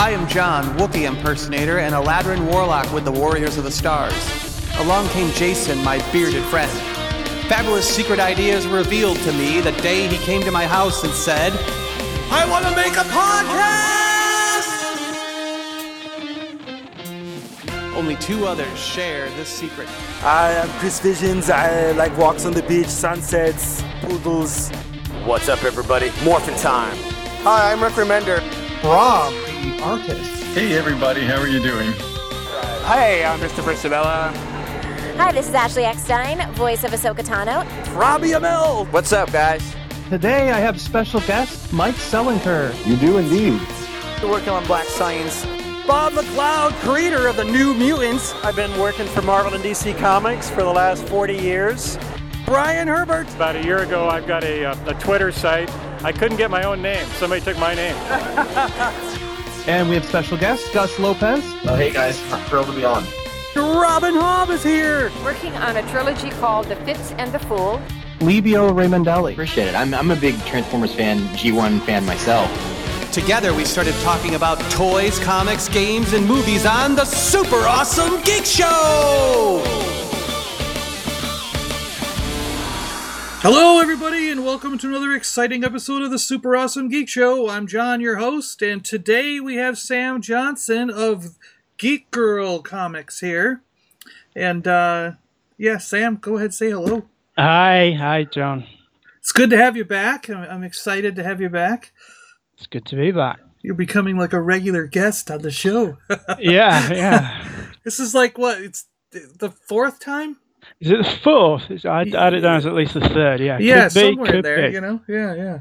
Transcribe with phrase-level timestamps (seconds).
[0.00, 4.14] I am John, Wookiee impersonator and a Ladrin warlock with the Warriors of the Stars.
[4.78, 6.70] Along came Jason, my bearded friend.
[7.48, 11.12] Fabulous secret ideas were revealed to me the day he came to my house and
[11.12, 11.52] said,
[12.30, 13.76] I want to make a podcast!
[17.96, 19.88] Only two others share this secret.
[20.22, 21.50] I am Chris Visions.
[21.50, 24.70] I like walks on the beach, sunsets, poodles.
[25.24, 26.12] What's up, everybody?
[26.22, 26.96] Morphin' time.
[27.42, 28.38] Hi, I'm Rick Remender.
[28.84, 30.44] Rob, the artist.
[30.54, 31.24] Hey, everybody.
[31.24, 31.92] How are you doing?
[32.86, 33.74] Hey, I'm Mr.
[33.74, 34.32] Sabella.
[35.16, 37.66] Hi, this is Ashley Eckstein, voice of Ahsoka Tano.
[37.96, 38.90] Robbie Amell.
[38.92, 39.74] What's up, guys?
[40.10, 42.72] Today I have special guest Mike Selinker.
[42.86, 43.60] You do indeed.
[44.22, 45.44] We're working on Black Science.
[45.86, 48.32] Bob McLeod, creator of the New Mutants.
[48.44, 51.98] I've been working for Marvel and DC Comics for the last 40 years.
[52.44, 53.28] Brian Herbert.
[53.34, 55.70] About a year ago, I've got a, uh, a Twitter site.
[56.02, 57.06] I couldn't get my own name.
[57.16, 57.96] Somebody took my name.
[59.68, 61.44] and we have special guest Gus Lopez.
[61.66, 63.04] Oh, hey guys, I'm thrilled to be on.
[63.54, 65.12] Robin Hobb is here.
[65.22, 67.80] Working on a trilogy called The Fitz and the Fool.
[68.20, 69.32] Libio Raymondelli.
[69.32, 69.74] Appreciate it.
[69.74, 72.50] I'm, I'm a big Transformers fan, G1 fan myself.
[73.12, 78.44] Together, we started talking about toys, comics, games, and movies on the Super Awesome Geek
[78.44, 79.87] Show!
[83.40, 87.48] Hello, everybody, and welcome to another exciting episode of the Super Awesome Geek Show.
[87.48, 91.36] I'm John, your host, and today we have Sam Johnson of
[91.76, 93.62] Geek Girl Comics here.
[94.34, 95.12] And, uh,
[95.56, 97.04] yeah, Sam, go ahead, say hello.
[97.38, 98.66] Hi, hi, John.
[99.18, 100.28] It's good to have you back.
[100.28, 101.92] I'm, I'm excited to have you back.
[102.56, 103.38] It's good to be back.
[103.62, 105.96] You're becoming like a regular guest on the show.
[106.40, 107.44] yeah, yeah.
[107.84, 108.60] This is like what?
[108.60, 110.38] It's the fourth time?
[110.80, 111.70] Is it the fourth?
[111.70, 113.40] It's, I, I had it down as at least the third.
[113.40, 114.68] Yeah, yeah, could somewhere be, there.
[114.68, 114.74] Be.
[114.74, 115.58] You know, yeah, yeah.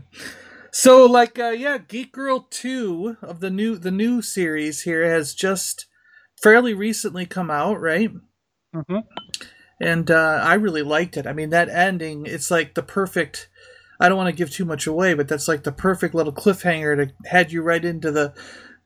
[0.71, 5.33] So, like, uh, yeah, Geek Girl two of the new the new series here has
[5.33, 5.87] just
[6.43, 8.11] fairly recently come out, right?
[8.75, 8.99] Mm-hmm.
[9.81, 11.27] And uh, I really liked it.
[11.27, 13.49] I mean, that ending, it's like the perfect.
[13.99, 16.95] I don't want to give too much away, but that's like the perfect little cliffhanger
[16.97, 18.33] to head you right into the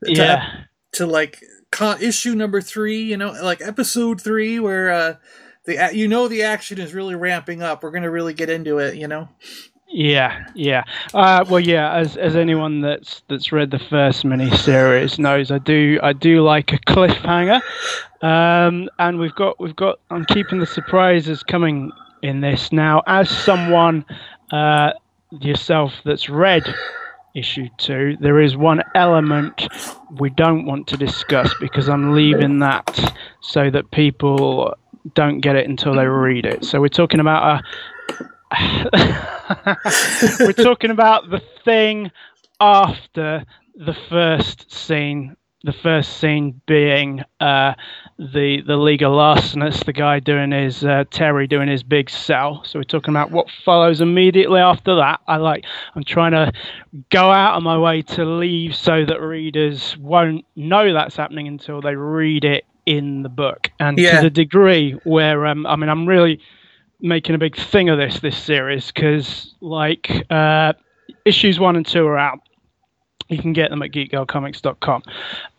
[0.04, 1.42] to, yeah to like
[2.00, 3.02] issue number three.
[3.02, 5.16] You know, like episode three, where uh,
[5.64, 7.82] the you know the action is really ramping up.
[7.82, 8.96] We're gonna really get into it.
[8.96, 9.28] You know.
[9.94, 10.84] Yeah, yeah.
[11.12, 11.94] Uh, well, yeah.
[11.94, 16.72] As as anyone that's that's read the first miniseries knows, I do I do like
[16.72, 17.60] a cliffhanger,
[18.22, 20.00] um, and we've got we've got.
[20.10, 21.92] I'm keeping the surprises coming
[22.22, 23.02] in this now.
[23.06, 24.06] As someone
[24.50, 24.92] uh,
[25.40, 26.62] yourself that's read
[27.34, 29.68] issue two, there is one element
[30.18, 34.74] we don't want to discuss because I'm leaving that so that people
[35.14, 36.64] don't get it until they read it.
[36.64, 38.28] So we're talking about a.
[40.40, 42.10] we're talking about the thing
[42.60, 45.36] after the first scene.
[45.64, 47.74] The first scene being uh,
[48.18, 52.64] the the League of the guy doing his uh, Terry doing his big sell.
[52.64, 55.20] So we're talking about what follows immediately after that.
[55.28, 55.64] I like.
[55.94, 56.52] I'm trying to
[57.10, 61.80] go out of my way to leave so that readers won't know that's happening until
[61.80, 63.70] they read it in the book.
[63.78, 64.16] And Yeah.
[64.16, 66.40] to the degree where um, I mean, I'm really
[67.00, 70.72] making a big thing of this this series because like uh,
[71.24, 72.40] issues one and two are out.
[73.28, 75.02] You can get them at geekgirlcomics.com.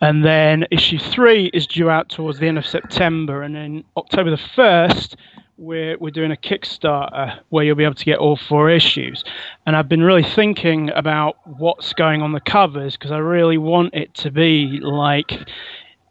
[0.01, 3.41] And then issue three is due out towards the end of September.
[3.41, 5.15] And then October the 1st,
[5.57, 9.23] we're, we're doing a Kickstarter where you'll be able to get all four issues.
[9.65, 13.93] And I've been really thinking about what's going on the covers because I really want
[13.95, 15.31] it to be like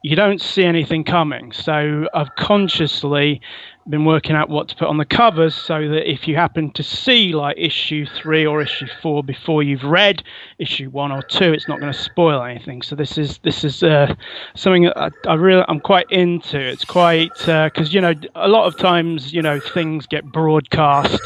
[0.02, 1.52] you don't see anything coming.
[1.52, 3.40] So I've consciously
[3.88, 6.82] been working out what to put on the covers so that if you happen to
[6.82, 10.22] see like issue three or issue four before you've read
[10.58, 12.82] issue one or two, it's not going to spoil anything.
[12.82, 14.14] So this is this is uh,
[14.54, 16.58] something I, I really I'm quite into.
[16.58, 21.20] It's quite because you know a lot of times you know things get broadcast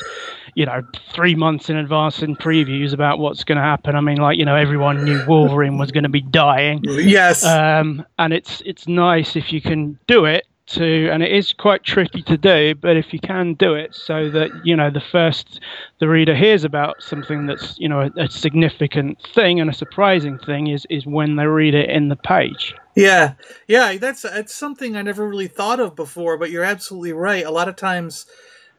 [0.57, 0.83] you know,
[1.13, 3.95] three months in advance in previews about what's going to happen.
[3.95, 6.81] I mean, like you know, everyone knew Wolverine was going to be dying.
[6.83, 7.45] Yes.
[7.45, 11.85] Um, and it's it's nice if you can do it to, and it is quite
[11.85, 15.61] tricky to do, but if you can do it so that you know the first
[16.01, 20.39] the reader hears about something that's you know a, a significant thing and a surprising
[20.39, 22.75] thing is is when they read it in the page.
[22.95, 23.35] Yeah,
[23.69, 26.39] yeah, that's that's something I never really thought of before.
[26.39, 27.45] But you're absolutely right.
[27.45, 28.25] A lot of times,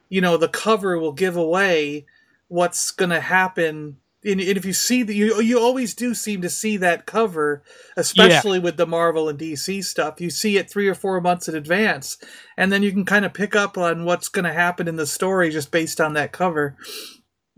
[0.09, 2.05] you know, the cover will give away
[2.47, 3.97] what's going to happen.
[4.23, 7.63] And, and if you see that, you you always do seem to see that cover,
[7.95, 10.19] especially with the Marvel and DC stuff.
[10.19, 12.17] You see it three or four months in advance,
[12.57, 15.07] and then you can kind of pick up on what's going to happen in the
[15.07, 16.75] story just based on that cover.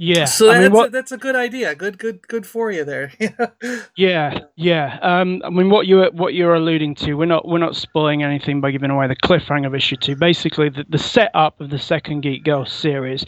[0.02, 0.24] Yeah.
[0.24, 1.76] So I that's, mean, what, a, that's a good idea.
[1.76, 3.12] Good, good, good for you there.
[3.98, 4.98] yeah, yeah.
[5.02, 8.62] Um, I mean, what you're what you're alluding to, we're not we're not spoiling anything
[8.62, 10.16] by giving away the cliffhanger of issue two.
[10.16, 13.26] Basically, the, the setup of the second Geek Girl series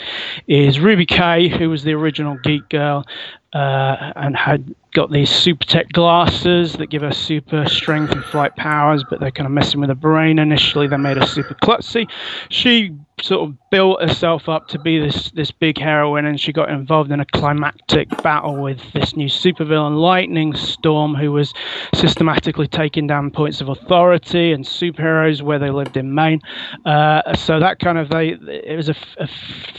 [0.47, 3.05] is Ruby Kay, who was the original Geek Girl,
[3.51, 8.55] uh, and had got these super tech glasses that give her super strength and flight
[8.55, 10.39] powers, but they're kind of messing with her brain.
[10.39, 12.09] Initially, they made her super klutzy.
[12.49, 16.69] She sort of built herself up to be this this big heroine, and she got
[16.69, 21.53] involved in a climactic battle with this new supervillain, Lightning Storm, who was
[21.93, 26.41] systematically taking down points of authority and superheroes where they lived in Maine.
[26.85, 29.27] Uh, so that kind of they it was a, a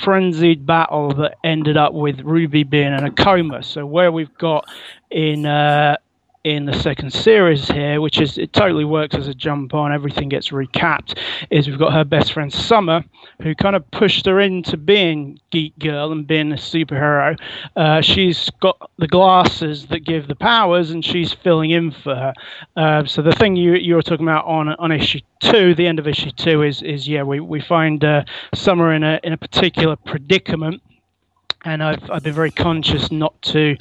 [0.01, 3.63] frenzied battle that ended up with Ruby being in a coma.
[3.63, 4.69] So where we've got
[5.13, 5.97] in uh,
[6.45, 9.93] in the second series here, which is it totally works as a jump on.
[9.93, 11.17] Everything gets recapped.
[11.51, 13.05] Is we've got her best friend Summer,
[13.41, 17.39] who kind of pushed her into being geek girl and being a superhero.
[17.77, 22.35] Uh, she's got the glasses that give the powers, and she's filling in for her.
[22.77, 26.01] Uh, so the thing you you were talking about on on issue two, the end
[26.01, 29.39] of issue two is is yeah we we find uh, Summer in a in a
[29.39, 30.83] particular predicament
[31.65, 33.77] and I've I've been very conscious not to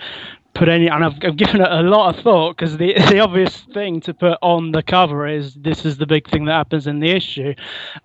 [0.53, 3.55] put any, and I've, I've given it a lot of thought because the the obvious
[3.73, 6.99] thing to put on the cover is this is the big thing that happens in
[6.99, 7.53] the issue,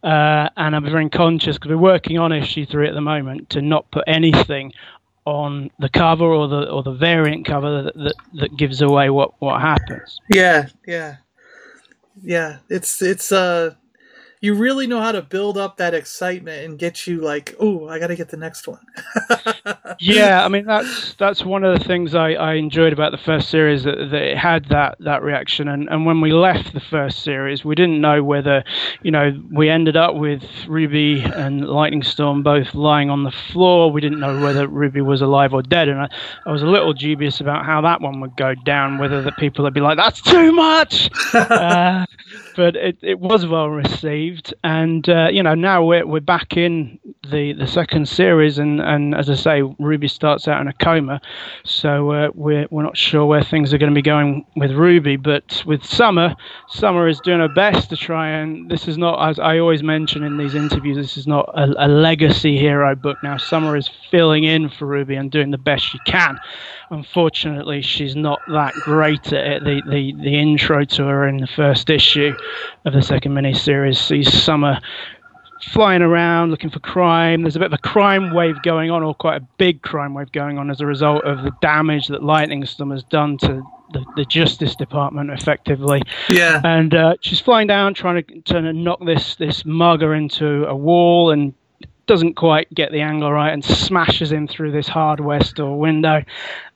[0.02, 3.62] uh, and I'm very conscious because we're working on issue three at the moment to
[3.62, 4.72] not put anything
[5.25, 9.32] on the cover or the or the variant cover that that, that gives away what
[9.40, 10.20] what happens.
[10.31, 11.16] Yeah, yeah,
[12.22, 12.58] yeah.
[12.69, 13.75] It's it's uh
[14.40, 17.98] you really know how to build up that excitement and get you like, oh, I
[17.98, 18.80] got to get the next one.
[19.98, 23.48] yeah, I mean that's that's one of the things I, I enjoyed about the first
[23.48, 25.68] series that, that it had that that reaction.
[25.68, 28.62] And, and when we left the first series we didn't know whether
[29.02, 33.90] you know we ended up with Ruby and Lightning Storm both lying on the floor.
[33.90, 35.88] We didn't know whether Ruby was alive or dead.
[35.88, 36.08] And I,
[36.44, 39.64] I was a little dubious about how that one would go down whether the people
[39.64, 41.10] would be like that's too much!
[41.56, 42.04] Uh,
[42.56, 46.98] but it, it was well received and uh, you know now we're, we're back in
[47.31, 51.20] the, the second series and, and as I say Ruby starts out in a coma,
[51.64, 55.17] so uh, we're we're not sure where things are going to be going with Ruby.
[55.17, 56.34] But with Summer,
[56.69, 60.23] Summer is doing her best to try and this is not as I always mention
[60.23, 60.96] in these interviews.
[60.96, 63.37] This is not a, a legacy hero book now.
[63.37, 66.38] Summer is filling in for Ruby and doing the best she can.
[66.90, 69.64] Unfortunately, she's not that great at it.
[69.64, 72.32] The, the, the intro to her in the first issue
[72.84, 74.78] of the second miniseries sees Summer
[75.62, 77.42] flying around looking for crime.
[77.42, 80.32] There's a bit of a crime wave going on, or quite a big crime wave
[80.32, 83.62] going on as a result of the damage that Lightning Storm has done to
[83.92, 86.02] the, the Justice Department, effectively.
[86.28, 86.60] Yeah.
[86.64, 90.74] And uh, she's flying down, trying to trying to knock this this mugger into a
[90.74, 91.54] wall, and
[92.06, 96.22] doesn't quite get the angle right, and smashes him through this hardware store window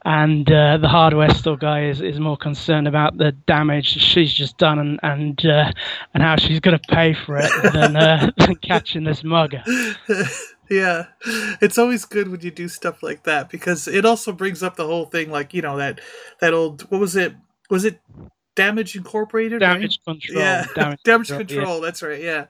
[0.04, 4.56] and uh, the hardware store guy is, is more concerned about the damage she's just
[4.56, 5.70] done and and uh,
[6.14, 9.62] and how she's going to pay for it than, uh, than catching this mugger.
[10.70, 11.06] yeah,
[11.60, 14.86] it's always good when you do stuff like that because it also brings up the
[14.86, 16.00] whole thing, like you know that
[16.40, 17.34] that old what was it?
[17.68, 18.00] Was it
[18.60, 19.60] Damage Incorporated?
[19.60, 20.20] Damage right?
[20.20, 20.42] Control.
[20.42, 21.46] Yeah, Damage, Damage Control.
[21.46, 21.84] Control Yeah.
[21.86, 22.22] That's right.
[22.22, 22.44] Yeah.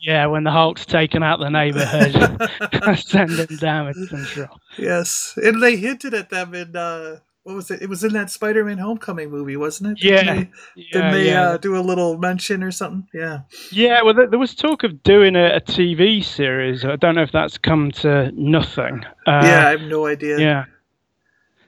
[0.00, 4.58] yeah, when the Hulk's taken out the neighborhood, sending Damage Control.
[4.78, 7.80] Yes, and they hinted at them in uh, what was it?
[7.80, 10.04] It was in that Spider-Man Homecoming movie, wasn't it?
[10.04, 10.22] Yeah.
[10.24, 10.50] Didn't they,
[10.82, 11.42] Yeah, didn't they yeah.
[11.50, 13.06] uh, do a little mention or something?
[13.14, 13.42] Yeah.
[13.70, 16.84] Yeah, well, there was talk of doing a, a TV series.
[16.84, 19.04] I don't know if that's come to nothing.
[19.28, 20.40] Uh, yeah, I have no idea.
[20.40, 20.64] yeah,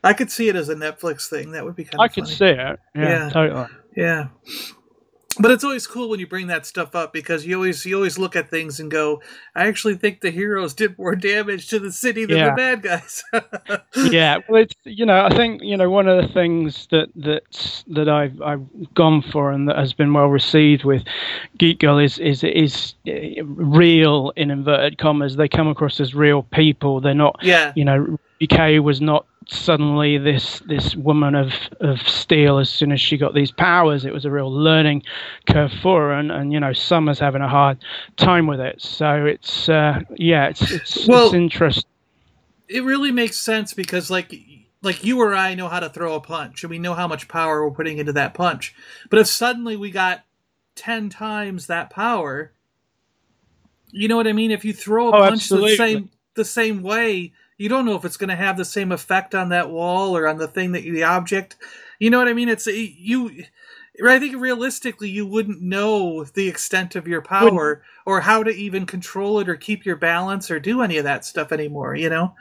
[0.03, 1.53] I could see it as a Netflix thing.
[1.53, 2.57] That would be kind of I could see it.
[2.57, 3.29] Yeah, Yeah.
[3.31, 3.67] totally.
[3.97, 4.29] Yeah.
[5.41, 8.19] But it's always cool when you bring that stuff up because you always you always
[8.19, 9.23] look at things and go,
[9.55, 12.51] I actually think the heroes did more damage to the city than Yeah.
[12.51, 13.23] the bad guys.
[14.11, 17.83] yeah, well, it's you know, I think you know one of the things that that
[17.87, 21.05] that I've I've gone for and that has been well received with
[21.57, 25.37] Geek Girl is is is uh, real in inverted commas.
[25.37, 27.01] They come across as real people.
[27.01, 27.39] They're not.
[27.43, 27.73] Yeah.
[27.77, 33.01] You know, BK was not suddenly this this woman of of steel as soon as
[33.01, 35.03] she got these powers it was a real learning
[35.49, 37.79] curve for her and, and you know summer's having a hard
[38.19, 41.91] time with it so it's uh yeah it's it's, Well- it's interesting
[42.69, 44.35] it really makes sense because like
[44.83, 47.27] like you or I know how to throw a punch and we know how much
[47.29, 48.75] power we're putting into that punch.
[49.11, 50.25] But if suddenly we got
[50.77, 52.53] 10 times that power,
[53.91, 54.51] you know what I mean?
[54.51, 58.05] If you throw a Oh, punch the same the same way, you don't know if
[58.05, 60.85] it's going to have the same effect on that wall or on the thing that
[60.85, 61.57] the object.
[61.99, 62.49] You know what I mean?
[62.49, 63.45] It's you
[64.07, 68.87] I think realistically you wouldn't know the extent of your power or how to even
[68.87, 71.97] control it or keep your balance or do any of that stuff anymore.
[71.97, 72.35] You know.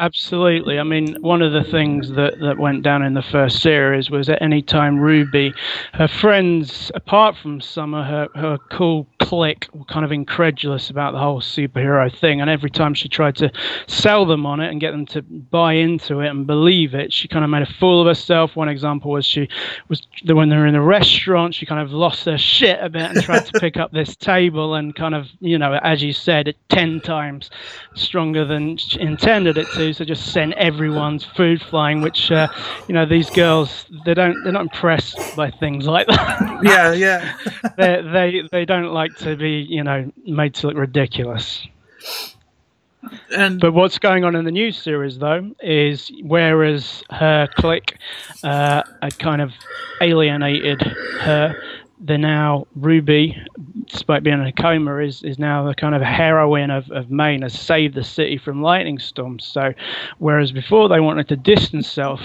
[0.00, 0.78] Absolutely.
[0.78, 4.28] I mean, one of the things that, that went down in the first series was
[4.28, 5.52] at any time Ruby,
[5.94, 11.18] her friends, apart from Summer, her, her cool clique were kind of incredulous about the
[11.18, 12.40] whole superhero thing.
[12.40, 13.50] And every time she tried to
[13.88, 17.26] sell them on it and get them to buy into it and believe it, she
[17.26, 18.54] kind of made a fool of herself.
[18.54, 19.48] One example was she
[19.88, 23.02] was when they were in a restaurant, she kind of lost her shit a bit
[23.02, 26.54] and tried to pick up this table and kind of, you know, as you said,
[26.68, 27.50] 10 times
[27.96, 32.00] stronger than she intended it to so just sent everyone's food flying.
[32.00, 32.48] Which uh,
[32.88, 36.60] you know these girls they don't they're not impressed by things like that.
[36.62, 37.36] yeah, yeah.
[37.76, 41.66] they they they don't like to be you know made to look ridiculous.
[43.34, 47.96] And but what's going on in the new series though is whereas her clique
[48.42, 49.52] uh, had kind of
[50.00, 51.60] alienated her
[52.00, 53.40] they're now Ruby,
[53.86, 57.42] despite being in a coma, is, is now the kind of heroine of, of Maine,
[57.42, 59.44] has saved the city from lightning storms.
[59.46, 59.72] So,
[60.18, 62.20] whereas before they wanted to distance self,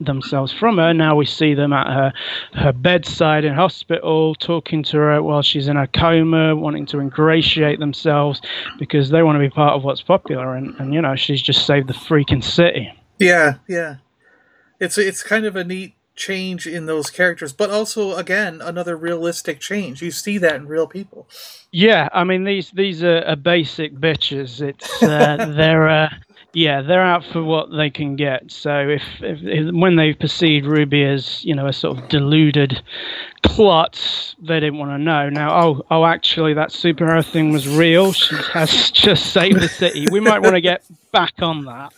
[0.00, 2.12] themselves from her, now we see them at her,
[2.54, 7.78] her bedside in hospital, talking to her while she's in a coma, wanting to ingratiate
[7.78, 8.40] themselves
[8.78, 10.54] because they want to be part of what's popular.
[10.54, 12.92] And, and you know, she's just saved the freaking city.
[13.18, 13.96] Yeah, yeah.
[14.78, 19.60] It's it's kind of a neat change in those characters, but also again another realistic
[19.60, 20.02] change.
[20.02, 21.28] You see that in real people.
[21.70, 24.60] Yeah, I mean these these are, are basic bitches.
[24.60, 26.08] It's uh, they're uh,
[26.54, 28.50] yeah they're out for what they can get.
[28.50, 32.82] So if, if, if, when they perceived Ruby as you know a sort of deluded
[33.42, 35.28] klutz, they didn't want to know.
[35.28, 38.12] Now oh oh actually that superhero thing was real.
[38.12, 40.06] She has just saved the city.
[40.10, 40.82] We might want to get
[41.12, 41.92] back on that.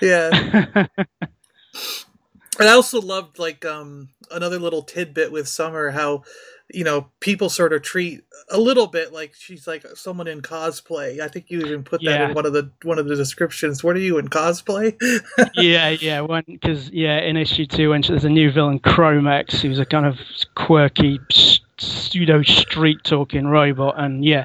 [0.00, 0.86] Yeah.
[2.60, 6.22] And I also loved like um another little tidbit with Summer how
[6.72, 11.20] you know people sort of treat a little bit like she's like someone in cosplay.
[11.20, 12.28] I think you even put that Yeah.
[12.28, 13.82] in one of the one of the descriptions.
[13.82, 14.94] What are you in cosplay?
[15.54, 16.20] yeah, yeah.
[16.20, 20.06] When because yeah, in issue two, when there's a new villain, Chromex, who's a kind
[20.06, 20.18] of
[20.54, 21.18] quirky
[21.80, 24.44] pseudo street talking robot, and yeah,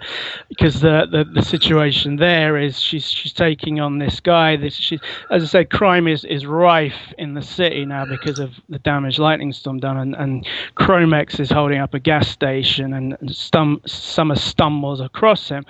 [0.49, 4.55] because the, the the situation there is she's she's taking on this guy.
[4.55, 4.99] This she,
[5.29, 9.19] as I said crime is is rife in the city now because of the damage
[9.19, 14.35] lightning storm done, and and Chromex is holding up a gas station, and stum, Summer
[14.35, 15.65] stumbles across him.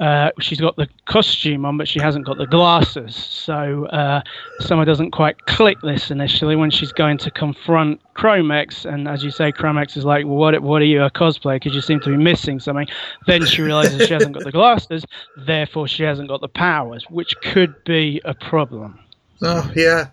[0.00, 4.22] Uh, she's got the costume on, but she hasn't got the glasses, so uh,
[4.60, 9.30] Summer doesn't quite click this initially when she's going to confront Chromex, and as you
[9.30, 10.60] say, Chromex is like, well, "What?
[10.60, 11.54] What are you a cosplay?
[11.56, 12.88] Because you seem to be missing something."
[13.26, 15.04] Then she realizes she hasn't got the glasses,
[15.36, 18.98] therefore she hasn't got the powers, which could be a problem.
[19.42, 20.08] oh yeah.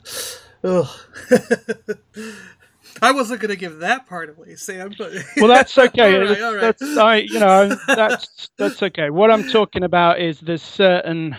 [0.64, 0.96] Oh.
[3.02, 4.94] I wasn't going to give that part away, Sam.
[4.98, 6.16] But Well, that's okay.
[6.16, 6.62] all right, That's- all right.
[6.62, 9.10] that's- I, you know, that's that's okay.
[9.10, 11.36] What I'm talking about is there's certain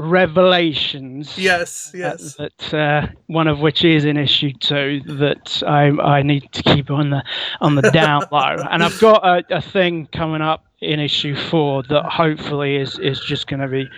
[0.00, 1.36] revelations.
[1.38, 2.34] Yes, yes.
[2.36, 6.90] That uh, one of which is in issue two that I I need to keep
[6.90, 7.22] on the
[7.60, 11.82] on the down low, and I've got a, a thing coming up in issue four
[11.84, 13.88] that hopefully is is just going to be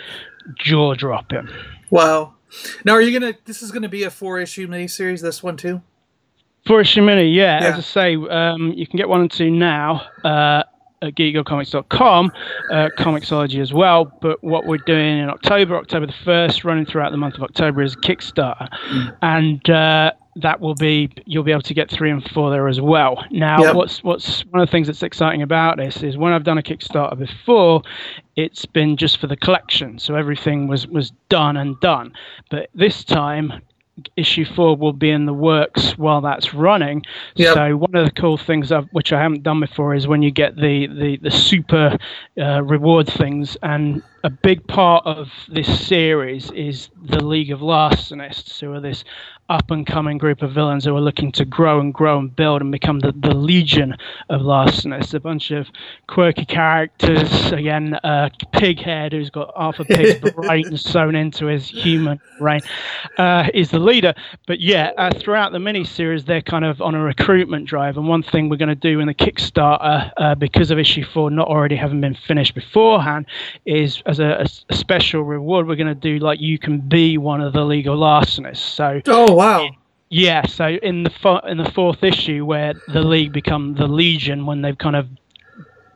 [0.57, 1.49] jaw dropping.
[1.91, 2.35] Wow.
[2.85, 3.35] Now, are you gonna?
[3.45, 5.23] This is gonna be a four issue miniseries.
[5.23, 5.81] This one too.
[6.67, 7.69] Four issue mini, yeah, Yeah.
[7.71, 10.63] As I say, um, you can get one and two now uh,
[11.03, 12.33] at geekgirlcomics.com,
[12.71, 14.07] uh, Comixology as well.
[14.23, 17.83] But what we're doing in October, October the 1st, running throughout the month of October,
[17.83, 18.69] is Kickstarter.
[19.23, 22.81] And uh, that will be, you'll be able to get three and four there as
[22.81, 23.23] well.
[23.31, 23.75] Now, Yep.
[23.75, 26.63] what's, what's one of the things that's exciting about this is when I've done a
[26.63, 27.83] Kickstarter before,
[28.37, 29.99] it's been just for the collection.
[29.99, 32.13] So everything was, was done and done.
[32.51, 33.53] But this time,
[34.17, 37.03] issue four will be in the works while that's running.
[37.37, 37.55] Yep.
[37.55, 40.31] So one of the cool things I've, which I haven't done before is when you
[40.31, 41.99] get the the the super
[42.41, 48.61] uh, reward things, and a big part of this series is the League of Larcenists,
[48.61, 49.05] who are this
[49.49, 52.63] up and coming group of villains who are looking to grow and grow and build
[52.63, 53.95] and become the, the Legion
[54.31, 55.13] of Larcenists.
[55.13, 55.67] A bunch of
[56.07, 57.53] quirky characters.
[57.53, 62.61] Again, uh, Pighead, who's got half a pig's brain sewn into his human brain,
[63.19, 64.15] uh, is the leader.
[64.47, 67.99] But yeah, uh, throughout the mini-series, they're kind of on a recruitment drive.
[67.99, 71.31] And one thing we're going to do in the Kickstarter, uh, because of issue four
[71.31, 73.27] not already having been finished beforehand,
[73.67, 77.41] is as a, a special reward, we're going to do like you can be one
[77.41, 78.59] of the League of Larcenists.
[78.63, 79.69] So Oh wow.
[80.11, 84.47] yeah, so in the fo- in the fourth issue, where the league become the Legion
[84.47, 85.09] when they've kind of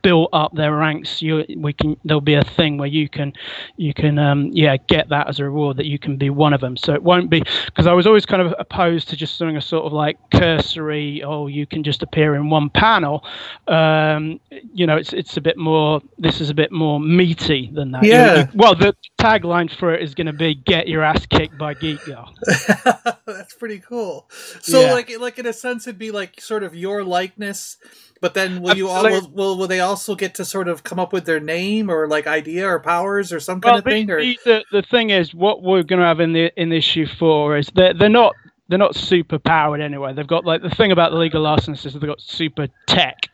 [0.07, 3.33] built up their ranks, you we can there'll be a thing where you can
[3.77, 6.61] you can um, yeah get that as a reward that you can be one of
[6.61, 6.77] them.
[6.77, 9.61] So it won't be because I was always kind of opposed to just doing a
[9.61, 13.25] sort of like cursory oh you can just appear in one panel.
[13.67, 14.39] Um,
[14.73, 18.05] you know it's it's a bit more this is a bit more meaty than that.
[18.05, 18.37] Yeah.
[18.39, 21.75] You- well the tagline for it is going to be get your ass kicked by
[21.75, 22.33] Geek Girl.
[23.27, 24.29] That's pretty cool.
[24.63, 24.93] So Yeah.
[24.93, 27.77] like like in a sense it'd be like sort of your likeness,
[28.21, 30.99] but then will you all will, will will they also get to sort of come
[31.01, 34.11] up with their name or like idea or powers or some kind Well, of thing
[34.11, 37.57] or the, the, thing is, what we're going to have in the in issue four
[37.57, 38.35] is they're they're not
[38.69, 40.13] they're not super powered anyway.
[40.13, 43.29] They've got like the thing about the League is they've got super tech.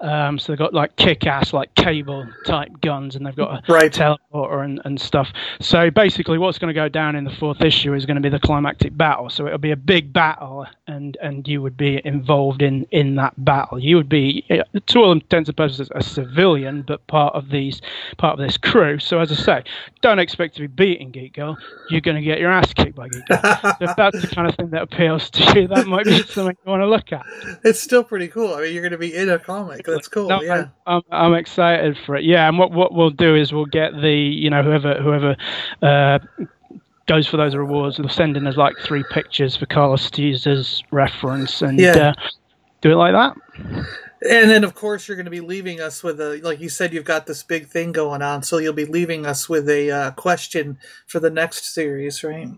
[0.00, 3.92] Um, so they've got like kick-ass like cable type guns, and they've got a Right.
[3.92, 5.28] teleporter and, and stuff.
[5.60, 8.30] So basically, what's going to go down in the fourth issue is going to be
[8.30, 9.28] the climactic battle.
[9.28, 13.34] So it'll be a big battle, and and you would be involved in in that
[13.44, 13.78] battle.
[13.78, 17.80] You would be, uh, to all intents and purposes, a civilian, but part of these
[18.16, 18.98] part of this crew.
[18.98, 19.64] So as I say,
[20.00, 21.56] don't expect to be beating Geek Girl.
[21.90, 23.40] You're going to get your ass kicked by Geek Girl.
[23.42, 26.56] so if that's the kind of thing that appeals to you, that might be something
[26.64, 27.24] you want to look at.
[27.62, 28.54] it's still pretty cool.
[28.54, 29.84] I mean you're gonna be in a comic.
[29.86, 30.28] That's cool.
[30.28, 30.68] No, yeah.
[30.86, 32.24] I'm, I'm excited for it.
[32.24, 35.36] Yeah, and what what we'll do is we'll get the you know whoever whoever
[35.82, 36.18] uh,
[37.08, 40.46] goes for those rewards, they'll send in as like three pictures for Carlos to use
[40.46, 42.10] as reference and Yeah.
[42.10, 42.12] uh,
[42.80, 43.36] do it like that.
[44.20, 46.92] And then, of course, you're going to be leaving us with a, like you said,
[46.92, 50.10] you've got this big thing going on, so you'll be leaving us with a uh,
[50.12, 52.48] question for the next series, right?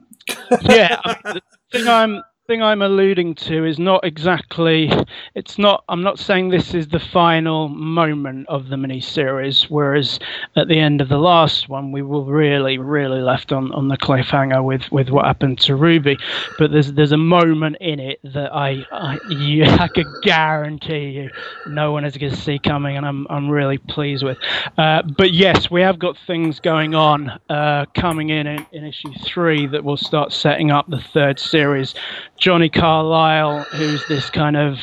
[0.63, 1.35] yeah, I mean,
[1.73, 4.91] the thing I'm thing I'm alluding to is not exactly.
[5.37, 5.85] It's not.
[5.89, 9.71] I'm not saying this is the final moment of the miniseries.
[9.71, 10.19] Whereas
[10.57, 13.97] at the end of the last one, we were really, really left on, on the
[13.97, 16.19] cliffhanger with, with what happened to Ruby.
[16.59, 21.31] But there's there's a moment in it that I I, you, I could guarantee you
[21.69, 24.39] no one is going to see coming, and I'm I'm really pleased with.
[24.77, 29.13] Uh, but yes, we have got things going on uh, coming in, in in issue
[29.25, 31.95] three that will start setting up the third series.
[32.41, 34.79] Johnny Carlisle, who's this kind of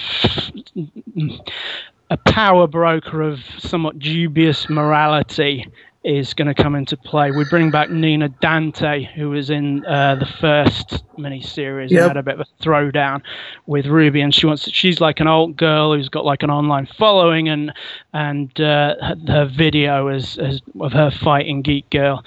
[2.09, 5.67] a power broker of somewhat dubious morality
[6.03, 7.31] is going to come into play.
[7.31, 11.99] We bring back Nina Dante, who was in uh, the first miniseries Yep.
[12.01, 13.21] and had a bit of a throwdown
[13.65, 14.71] with Ruby, and she wants.
[14.71, 17.73] She's like an old girl who's got like an online following, and
[18.13, 22.23] and uh, her, her video is, is of her fighting Geek Girl.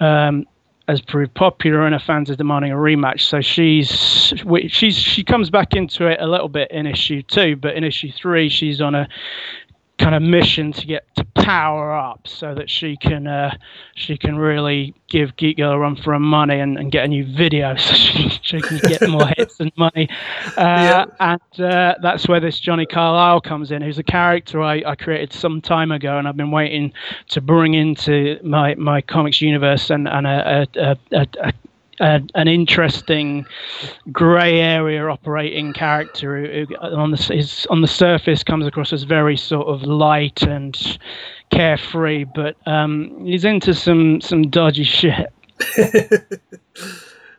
[0.00, 0.46] Um,
[0.90, 3.22] has proved popular and her fans are demanding a rematch.
[3.22, 3.88] So she's
[4.72, 8.10] she's she comes back into it a little bit in issue two, but in issue
[8.12, 9.08] three she's on a
[10.00, 13.54] kind of mission to get to power up so that she can uh,
[13.94, 17.08] she can really give Geek Girl a run for her money and, and get a
[17.08, 20.08] new video so she, she can get more hits and money.
[20.56, 24.94] Uh, And uh, that's where this Johnny Carlisle comes in, who's a character I, I
[24.94, 26.92] created some time ago and I've been waiting
[27.28, 31.52] to bring into my, my comics universe and, and a, a, a, a,
[32.00, 33.46] a, an interesting
[34.10, 39.04] grey area operating character who, who on the is, on the surface comes across as
[39.04, 40.98] very sort of light and
[41.50, 45.32] carefree, but um, he's into some some dodgy shit.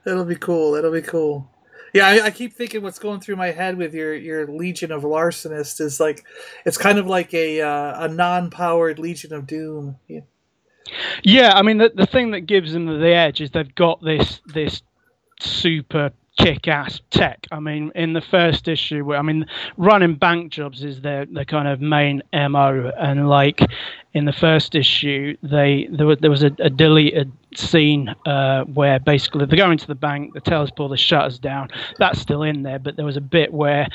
[0.03, 0.71] That'll be cool.
[0.73, 1.49] That'll be cool.
[1.93, 5.03] Yeah, I, I keep thinking what's going through my head with your your Legion of
[5.03, 6.23] Larcenists is like
[6.65, 9.97] it's kind of like a uh, a non-powered Legion of Doom.
[10.07, 10.21] Yeah.
[11.23, 14.41] Yeah, I mean the the thing that gives them the edge is they've got this
[14.45, 14.81] this
[15.39, 16.11] super
[16.43, 17.45] kick-ass tech.
[17.51, 19.45] I mean, in the first issue, I mean,
[19.77, 23.61] running bank jobs is their their kind of main mo, and like
[24.13, 28.99] in the first issue, they there was there was a, a deleted scene uh, where
[28.99, 31.69] basically they go into the bank, the tellers pull the shutters down.
[31.99, 33.87] That's still in there, but there was a bit where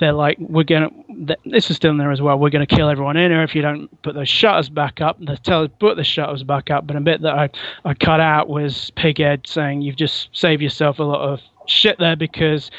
[0.00, 0.90] they're like, "We're gonna."
[1.26, 2.38] th- This is still in there as well.
[2.38, 5.18] We're gonna kill everyone in here if you don't put those shutters back up.
[5.24, 7.48] The tellers put the shutters back up, but a bit that I
[7.84, 11.40] I cut out was Pighead saying, "You've just saved yourself a lot of
[11.72, 12.70] shit there because."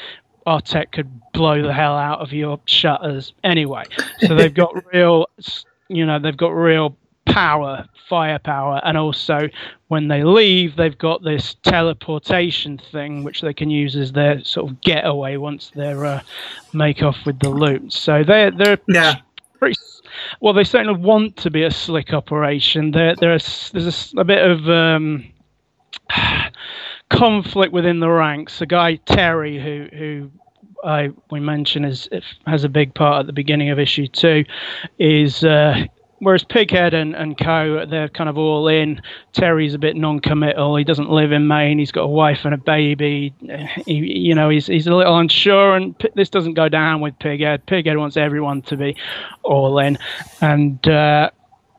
[0.46, 3.84] Our tech could blow the hell out of your shutters anyway.
[4.18, 5.24] So they've got real,
[5.88, 9.48] you know, they've got real power, firepower, and also
[9.88, 14.70] when they leave, they've got this teleportation thing which they can use as their sort
[14.70, 16.20] of getaway once they're uh,
[16.72, 17.92] make off with the loot.
[17.92, 19.16] So they're they're yeah.
[19.58, 19.78] pretty.
[20.40, 22.92] Well, they certainly want to be a slick operation.
[22.92, 25.24] There, there's there's a a, bit of um,
[27.14, 28.60] conflict within the ranks.
[28.60, 30.30] A guy Terry who who
[30.84, 32.08] I we mentioned is
[32.46, 34.44] has a big part at the beginning of issue two,
[34.98, 35.44] is.
[35.44, 35.84] Uh,
[36.20, 39.02] Whereas Pighead and, and Co, they're kind of all in.
[39.34, 40.76] Terry's a bit non-committal.
[40.76, 41.78] He doesn't live in Maine.
[41.78, 43.34] He's got a wife and a baby.
[43.84, 45.76] He, you know, he's he's a little unsure.
[45.76, 47.66] And this doesn't go down with Pighead.
[47.66, 48.96] Pighead wants everyone to be
[49.42, 49.98] all in.
[50.40, 51.30] And uh,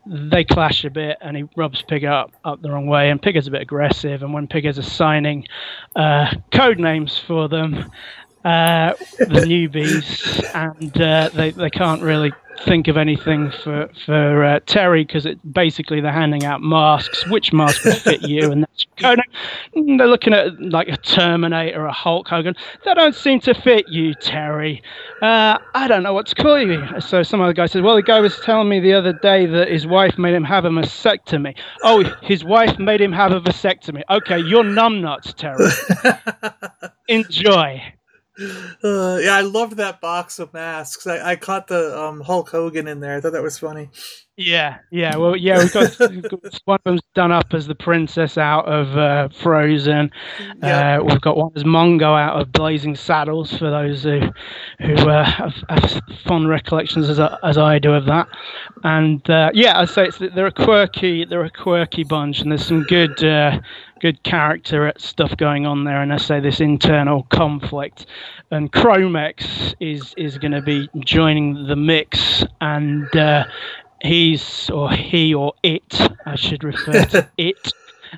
[0.06, 3.46] they clash a bit, and he rubs Pigger up, up the wrong way, and Pigger's
[3.46, 4.22] a bit aggressive.
[4.22, 5.46] And when Pigger's assigning
[5.96, 7.90] uh, code names for them,
[8.46, 12.32] uh, the newbies, and uh, they they can't really
[12.64, 17.26] think of anything for for uh, Terry because it basically they're handing out masks.
[17.26, 18.52] Which mask would fit you?
[18.52, 19.20] And that's code
[19.74, 19.96] name.
[19.96, 22.54] They're looking at like a Terminator, a Hulk Hogan.
[22.84, 24.80] They don't seem to fit you, Terry.
[25.20, 26.86] Uh, I don't know what to call you.
[27.00, 29.68] So some other guy says, "Well, the guy was telling me the other day that
[29.68, 31.56] his wife made him have a vasectomy.
[31.82, 34.02] Oh, his wife made him have a vasectomy.
[34.08, 35.68] Okay, you're numbnuts, Terry.
[37.08, 37.82] Enjoy."
[38.84, 41.06] Uh, yeah, I loved that box of masks.
[41.06, 43.16] I, I caught the um, Hulk Hogan in there.
[43.16, 43.88] I thought that was funny.
[44.38, 45.16] Yeah, yeah.
[45.16, 48.66] Well, yeah, we've got, we've got one of them's done up as the princess out
[48.66, 50.10] of uh, Frozen.
[50.62, 50.98] Yeah.
[50.98, 54.20] Uh, we've got one as Mongo out of Blazing Saddles for those who
[54.80, 58.28] who uh, have, have, fond recollections as as I do of that.
[58.84, 62.66] And uh, yeah, I say it's they're a quirky they're a quirky bunch, and there's
[62.66, 63.58] some good uh,
[64.00, 66.02] good character stuff going on there.
[66.02, 68.04] And I say this internal conflict,
[68.50, 73.44] and Chromex is is going to be joining the mix and uh,
[74.02, 77.72] he's or he or it, I should refer to it,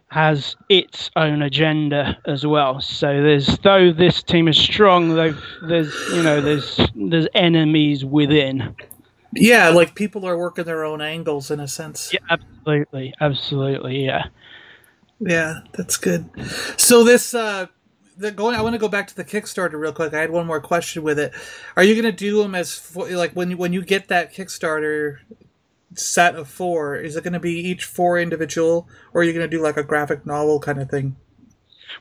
[0.08, 2.80] has its own agenda as well.
[2.80, 8.74] So there's though this team is strong, though there's you know there's there's enemies within.
[9.34, 12.12] Yeah, like people are working their own angles in a sense.
[12.12, 14.24] Yeah, absolutely, absolutely, yeah.
[15.20, 16.28] Yeah, that's good.
[16.76, 17.66] So this uh
[18.16, 20.14] the going I want to go back to the Kickstarter real quick.
[20.14, 21.32] I had one more question with it.
[21.76, 25.18] Are you going to do them as like when when you get that Kickstarter
[25.98, 29.48] set of four, is it going to be each four individual, or are you going
[29.48, 31.16] to do like a graphic novel kind of thing?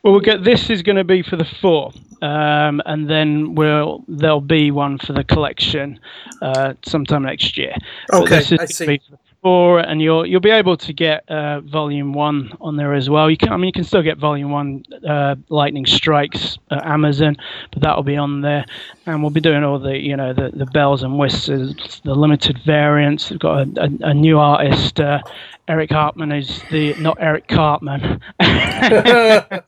[0.03, 4.03] Well, we'll get this is going to be for the four, um, and then we'll
[4.07, 5.99] there'll be one for the collection
[6.41, 7.75] uh, sometime next year.
[8.13, 9.01] Okay, I see
[9.41, 13.29] four, and you'll you'll be able to get uh, volume one on there as well.
[13.29, 17.37] You can, I mean, you can still get volume one, uh, Lightning Strikes at Amazon,
[17.71, 18.65] but that'll be on there,
[19.05, 22.59] and we'll be doing all the you know the, the bells and whistles, the limited
[22.65, 23.29] variants.
[23.29, 24.99] We've got a, a, a new artist.
[24.99, 25.21] Uh,
[25.67, 29.61] Eric Hartman is the not Eric Cartman, uh,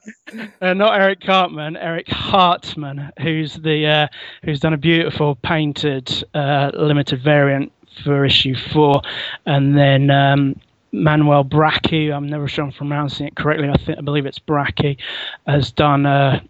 [0.62, 4.08] not Eric Cartman, Eric Hartman, who's the uh,
[4.44, 9.02] who's done a beautiful painted uh, limited variant for issue four,
[9.46, 10.60] and then um,
[10.92, 13.70] Manuel Bracchi, I'm never sure I'm pronouncing it correctly.
[13.70, 14.98] I think I believe it's Bracchi,
[15.46, 16.42] has done uh,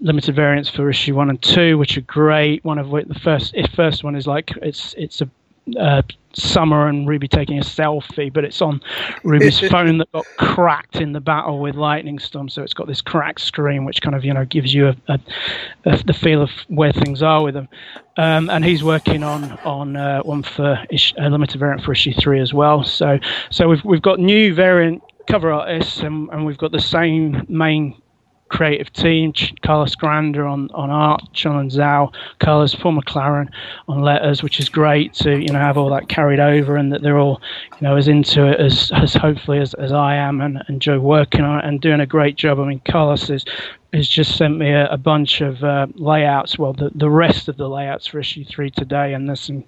[0.00, 2.64] limited variants for issue one and two, which are great.
[2.64, 5.30] One of which the first first one is like it's it's a
[5.78, 6.02] uh,
[6.34, 8.82] Summer and Ruby taking a selfie, but it's on
[9.24, 12.50] Ruby's phone that got cracked in the battle with Lightning Storm.
[12.50, 15.18] So it's got this cracked screen, which kind of you know gives you a, a,
[15.86, 17.68] a the feel of where things are with them.
[18.18, 22.12] Um, and he's working on on uh, one for ish, a limited variant for issue
[22.12, 22.84] three as well.
[22.84, 23.18] So
[23.50, 28.00] so we've we've got new variant cover artists and, and we've got the same main
[28.48, 29.32] creative team.
[29.62, 33.48] Carlos Granda on, on art, Sean Zhao, Carlos Paul McLaren
[33.88, 37.02] on letters, which is great to you know have all that carried over and that
[37.02, 37.40] they're all
[37.80, 41.42] you know as into it as, as hopefully as, as I am and enjoy working
[41.42, 42.60] on it and doing a great job.
[42.60, 43.44] I mean, Carlos is
[43.92, 46.58] has just sent me a, a bunch of uh, layouts.
[46.58, 49.64] Well, the the rest of the layouts for issue three today, and there's some,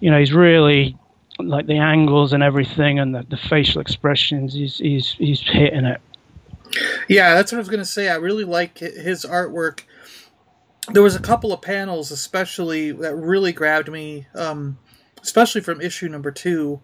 [0.00, 0.96] you know, he's really
[1.38, 4.54] like the angles and everything and the, the facial expressions.
[4.54, 6.00] He's he's he's hitting it
[7.08, 8.08] yeah, that's what I was going to say.
[8.08, 9.82] I really like his artwork.
[10.88, 14.78] There was a couple of panels, especially that really grabbed me, um,
[15.22, 16.80] especially from issue number two.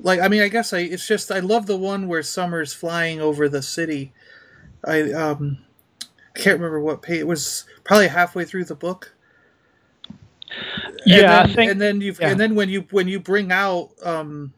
[0.00, 3.20] Like, I mean, I guess I it's just I love the one where Summer's flying
[3.20, 4.12] over the city.
[4.84, 5.58] I um,
[6.34, 7.64] I can't remember what page it was.
[7.84, 9.14] Probably halfway through the book.
[11.06, 12.30] Yeah, and then, think, and then you yeah.
[12.30, 14.52] and then when you when you bring out um,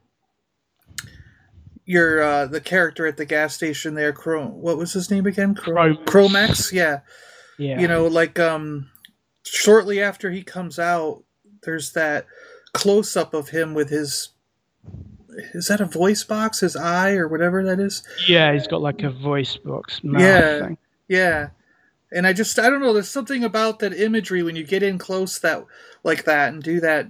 [1.88, 4.61] your uh, the character at the gas station there, Chrome.
[4.61, 5.55] What was his name again?
[5.55, 6.70] Chrome, Chromex.
[6.70, 7.01] Yeah.
[7.59, 7.81] Yeah.
[7.81, 8.90] You know, like um,
[9.42, 11.24] shortly after he comes out,
[11.62, 12.27] there's that
[12.74, 14.29] close up of him with his.
[15.55, 16.61] Is that a voice box?
[16.61, 18.03] His eye or whatever that is.
[18.27, 19.98] Yeah, he's got like a voice box.
[20.03, 20.66] yeah.
[20.66, 20.79] Thing.
[21.09, 21.48] Yeah.
[22.12, 22.92] And I just I don't know.
[22.92, 25.64] There's something about that imagery when you get in close that
[26.05, 27.09] like that and do that.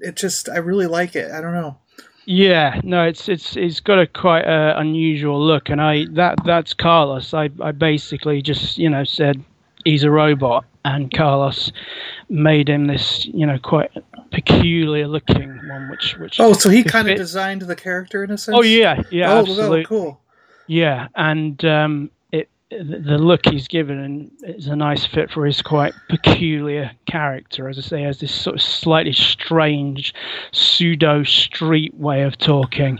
[0.00, 1.30] It just I really like it.
[1.30, 1.78] I don't know.
[2.26, 6.74] Yeah, no, it's it's it's got a quite uh, unusual look, and I that that's
[6.74, 7.32] Carlos.
[7.32, 9.42] I I basically just you know said
[9.84, 11.70] he's a robot, and Carlos
[12.28, 13.92] made him this you know quite
[14.32, 18.38] peculiar looking one, which which oh, so he kind of designed the character in a
[18.38, 18.56] sense.
[18.58, 20.20] Oh yeah, yeah, oh, absolutely, cool.
[20.66, 22.10] Yeah, and um,
[22.70, 27.68] the look he's given and is a nice fit for his quite peculiar character.
[27.68, 30.12] As I say, has this sort of slightly strange
[30.50, 32.98] pseudo street way of talking,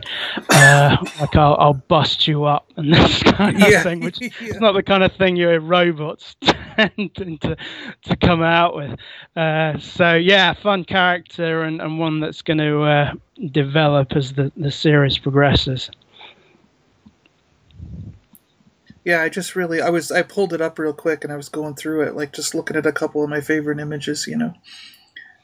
[0.50, 3.83] uh, like I'll, I'll, bust you up and this kind of yeah.
[3.83, 4.31] thing, which yeah.
[4.40, 6.37] is not the kind of thing your robots
[6.76, 7.57] tend to
[8.02, 8.98] to come out with.
[9.35, 13.12] Uh, so yeah, fun character and, and one that's going to uh,
[13.50, 15.90] develop as the the series progresses.
[19.07, 21.49] Yeah, I just really I was I pulled it up real quick and I was
[21.49, 24.53] going through it like just looking at a couple of my favorite images, you know.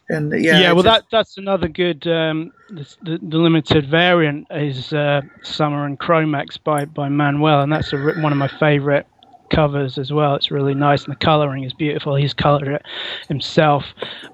[0.09, 0.70] And yeah, yeah.
[0.70, 1.05] I well, just...
[1.11, 2.05] that that's another good.
[2.09, 7.92] Um, the, the limited variant is uh, Summer and Chromex by by Manuel, and that's
[7.92, 9.07] a, one of my favorite
[9.53, 10.35] covers as well.
[10.35, 12.16] It's really nice, and the coloring is beautiful.
[12.16, 12.83] He's colored it
[13.29, 13.85] himself.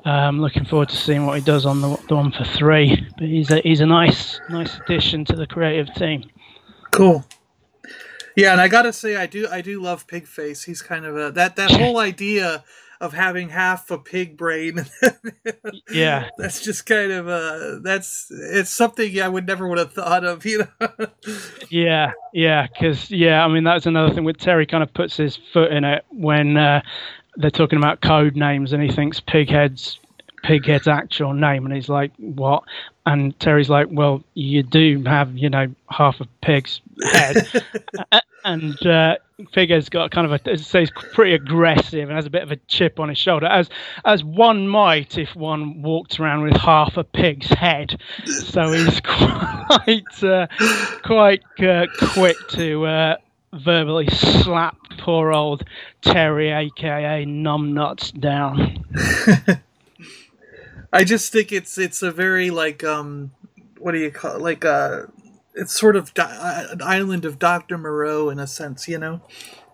[0.06, 3.06] Um, looking forward to seeing what he does on the, the one for three.
[3.18, 6.24] But he's a he's a nice nice addition to the creative team.
[6.92, 7.26] Cool.
[8.38, 10.64] Yeah, and I gotta say, I do, I do love Pigface.
[10.64, 12.64] He's kind of a that that whole idea
[13.00, 14.86] of having half a pig brain.
[15.90, 20.24] yeah, that's just kind of uh that's it's something I would never would have thought
[20.24, 21.06] of, you know.
[21.68, 25.36] yeah, yeah, because yeah, I mean that's another thing with Terry kind of puts his
[25.52, 26.82] foot in it when uh,
[27.36, 29.98] they're talking about code names and he thinks Pighead's
[30.44, 32.64] Pighead's actual name, and he's like, "What?"
[33.06, 36.80] And Terry's like, "Well, you do have, you know, half a pig's
[37.12, 37.48] head."
[38.44, 39.16] and uh,
[39.52, 42.56] Pighead's got kind of a, I say, pretty aggressive and has a bit of a
[42.68, 43.68] chip on his shoulder, as
[44.04, 48.00] as one might if one walked around with half a pig's head.
[48.24, 50.46] So he's quite uh,
[51.04, 53.16] quite uh, quick to uh,
[53.52, 55.64] verbally slap poor old
[56.02, 58.84] Terry, aka Numbnuts, down.
[60.92, 63.32] I just think it's it's a very like um
[63.78, 64.42] what do you call it?
[64.42, 65.02] like uh
[65.54, 69.20] it's sort of di- an island of Doctor Moreau in a sense, you know.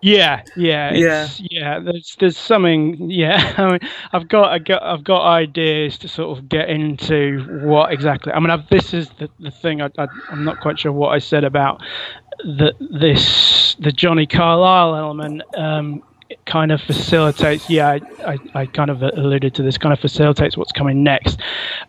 [0.01, 1.81] Yeah, yeah, yeah, yeah.
[1.81, 3.11] There's there's something.
[3.11, 3.81] Yeah, I mean,
[4.13, 8.33] I've got I got I've got ideas to sort of get into what exactly.
[8.33, 9.81] I mean, I've, this is the the thing.
[9.81, 11.83] I, I am not quite sure what I said about
[12.41, 15.43] the this the Johnny Carlisle element.
[15.57, 16.03] Um,
[16.47, 17.69] kind of facilitates.
[17.69, 19.79] Yeah, I, I, I, kind of alluded to this.
[19.79, 21.41] Kind of facilitates what's coming next,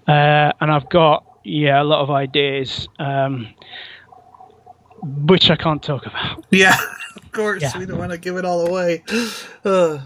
[0.08, 3.54] uh, and I've got yeah a lot of ideas, um,
[5.02, 6.46] which I can't talk about.
[6.52, 6.78] Yeah,
[7.16, 7.78] of course yeah.
[7.78, 9.04] we don't want to give it all away.
[9.64, 10.00] Uh.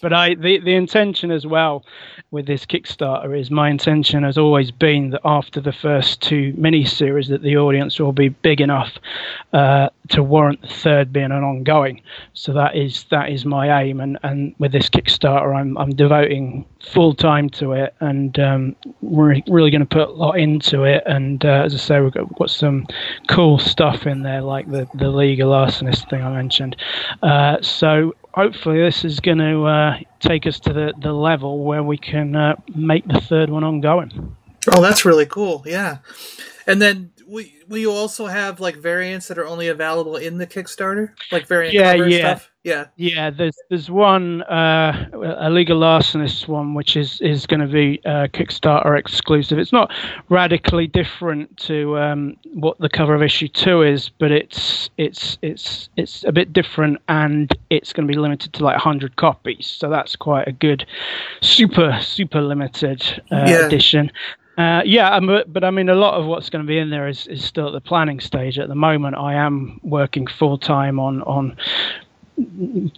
[0.00, 1.84] But I the the intention as well
[2.30, 6.84] with this Kickstarter is my intention has always been that after the first two mini
[6.84, 8.92] series that the audience will be big enough
[9.52, 12.02] uh, to warrant the third being an ongoing.
[12.34, 16.64] So that is that is my aim, and, and with this Kickstarter, I'm I'm devoting
[16.80, 21.02] full time to it, and um, we're really going to put a lot into it.
[21.06, 22.86] And uh, as I say, we've got, we've got, some
[23.28, 26.76] cool stuff in there, like the the League of Larcenists thing I mentioned.
[27.22, 31.82] Uh, so hopefully this is going to uh, take us to the, the level where
[31.82, 34.36] we can uh, make the third one ongoing.
[34.74, 35.62] Oh, that's really cool.
[35.66, 35.98] Yeah.
[36.66, 41.10] And then we we also have like variants that are only available in the Kickstarter,
[41.32, 42.18] like variant yeah, yeah.
[42.18, 42.50] stuff.
[42.62, 43.30] Yeah, yeah.
[43.30, 45.08] There's there's one uh,
[45.38, 49.58] a League of Larcenists one which is is going to be uh, Kickstarter exclusive.
[49.58, 49.92] It's not
[50.28, 55.88] radically different to um, what the cover of issue two is, but it's it's it's
[55.96, 59.66] it's a bit different, and it's going to be limited to like 100 copies.
[59.66, 60.86] So that's quite a good,
[61.40, 63.66] super super limited uh, yeah.
[63.66, 64.12] edition.
[64.56, 67.08] Uh, yeah, but, but I mean, a lot of what's going to be in there
[67.08, 69.16] is, is still at the planning stage at the moment.
[69.16, 71.56] I am working full time on on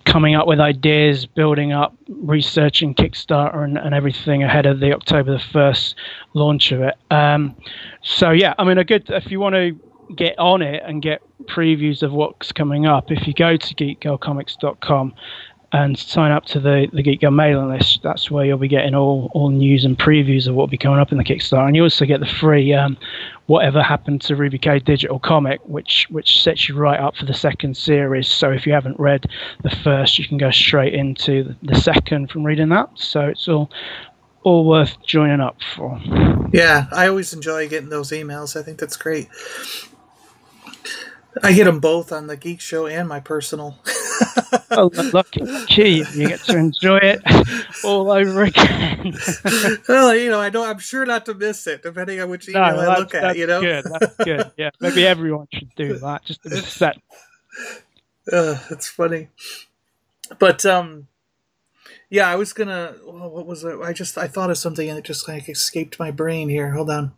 [0.04, 5.32] coming up with ideas, building up, researching Kickstarter and, and everything ahead of the October
[5.32, 5.94] the first
[6.34, 6.94] launch of it.
[7.10, 7.56] Um,
[8.02, 9.78] so yeah, I mean, a good if you want to
[10.14, 15.14] get on it and get previews of what's coming up, if you go to geekgirlcomics.com
[15.72, 18.00] and sign up to the, the Geek Girl mailing list.
[18.02, 20.98] That's where you'll be getting all, all news and previews of what will be coming
[20.98, 21.66] up in the Kickstarter.
[21.66, 22.96] And you also get the free um,
[23.46, 27.34] Whatever Happened to Ruby K digital comic, which which sets you right up for the
[27.34, 28.28] second series.
[28.28, 29.26] So if you haven't read
[29.62, 32.90] the first, you can go straight into the second from reading that.
[32.94, 33.70] So it's all
[34.42, 36.00] all worth joining up for.
[36.52, 38.58] Yeah, I always enjoy getting those emails.
[38.58, 39.28] I think that's great.
[41.42, 43.78] I get them both on the Geek Show and my personal.
[44.70, 47.22] oh, lucky, lucky you get to enjoy it
[47.84, 49.14] all over again.
[49.88, 52.76] well, you know, I know I'm sure not to miss it, depending on which email
[52.76, 53.36] no, I look at.
[53.36, 53.84] You know, good.
[53.84, 54.52] That's good.
[54.56, 56.24] Yeah, maybe everyone should do that.
[56.24, 56.96] Just to be set.
[58.30, 59.28] Uh, that's funny,
[60.38, 61.08] but um,
[62.10, 62.94] yeah, I was gonna.
[63.04, 63.78] Well, what was it?
[63.82, 66.48] I just I thought of something and it just like escaped my brain.
[66.48, 67.12] Here, hold on.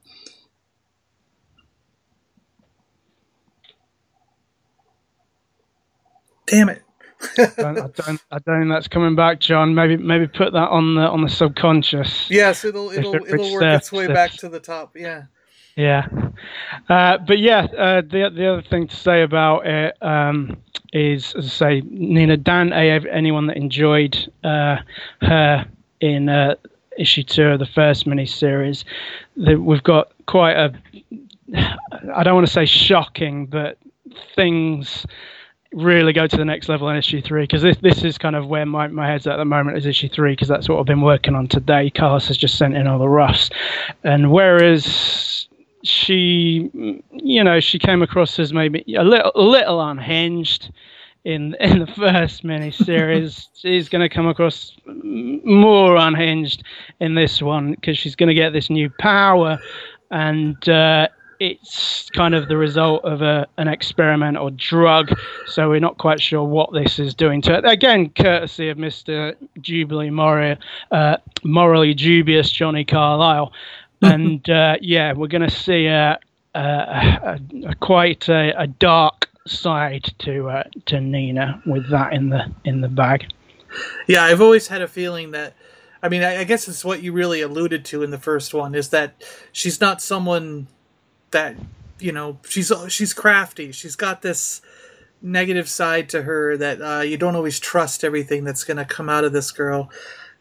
[6.47, 6.83] Damn it.
[7.38, 8.22] I, don't, I don't.
[8.30, 9.74] I don't think that's coming back, John.
[9.74, 12.30] Maybe maybe put that on the on the subconscious.
[12.30, 14.96] Yes, it'll it'll it it'll work its way back to the top.
[14.96, 15.24] Yeah.
[15.76, 16.09] Yeah,
[16.88, 20.56] uh, but yeah, uh, the the other thing to say about it um,
[20.92, 22.72] is, as I say, Nina Dan.
[22.72, 24.78] Anyone that enjoyed uh,
[25.22, 25.66] her
[26.00, 26.56] in uh,
[26.98, 28.85] issue two of the first miniseries,
[29.37, 30.72] that we've got quite a.
[32.14, 33.78] I don't want to say shocking, but
[34.35, 35.06] things
[35.72, 38.48] really go to the next level in issue three because this this is kind of
[38.48, 41.00] where my, my head's at the moment is issue three because that's what I've been
[41.00, 41.90] working on today.
[41.90, 43.50] Carlos has just sent in all the roughs,
[44.02, 45.48] and whereas
[45.83, 46.70] she,
[47.12, 50.72] you know, she came across as maybe a little a little unhinged
[51.24, 53.46] in in the first miniseries.
[53.54, 56.64] she's going to come across more unhinged
[56.98, 59.59] in this one because she's going to get this new power,
[60.11, 61.09] and uh,
[61.40, 66.20] it's kind of the result of a, an experiment or drug, so we're not quite
[66.20, 67.64] sure what this is doing to it.
[67.64, 69.35] Again, courtesy of Mr.
[69.61, 70.59] Jubilee Mori,
[70.90, 73.53] uh, morally dubious Johnny Carlisle.
[74.03, 76.18] and uh, yeah, we're going to see a,
[76.55, 82.50] a, a, a quite a, dark side to uh, to Nina with that in the
[82.64, 83.26] in the bag.
[84.07, 85.55] Yeah, I've always had a feeling that.
[86.03, 88.74] I mean, I, I guess it's what you really alluded to in the first one
[88.74, 89.22] is that
[89.53, 90.66] she's not someone
[91.31, 91.57] that
[91.99, 93.73] you know she's she's crafty.
[93.73, 94.61] She's got this
[95.23, 99.09] negative side to her that uh, you don't always trust everything that's going to come
[99.09, 99.90] out of this girl,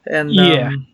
[0.05, 0.67] and yeah.
[0.67, 0.87] Um,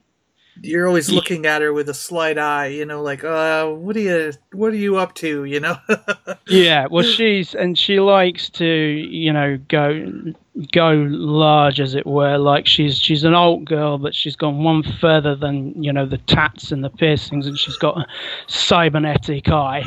[0.62, 4.00] you're always looking at her with a slight eye, you know, like, uh, what are
[4.00, 5.76] you, what are you up to, you know?
[6.48, 10.34] yeah, well, she's and she likes to, you know, go
[10.72, 12.38] go large, as it were.
[12.38, 16.18] Like she's she's an old girl, but she's gone one further than you know the
[16.20, 18.08] tats and the piercings, and she's got a
[18.48, 19.84] cybernetic eye.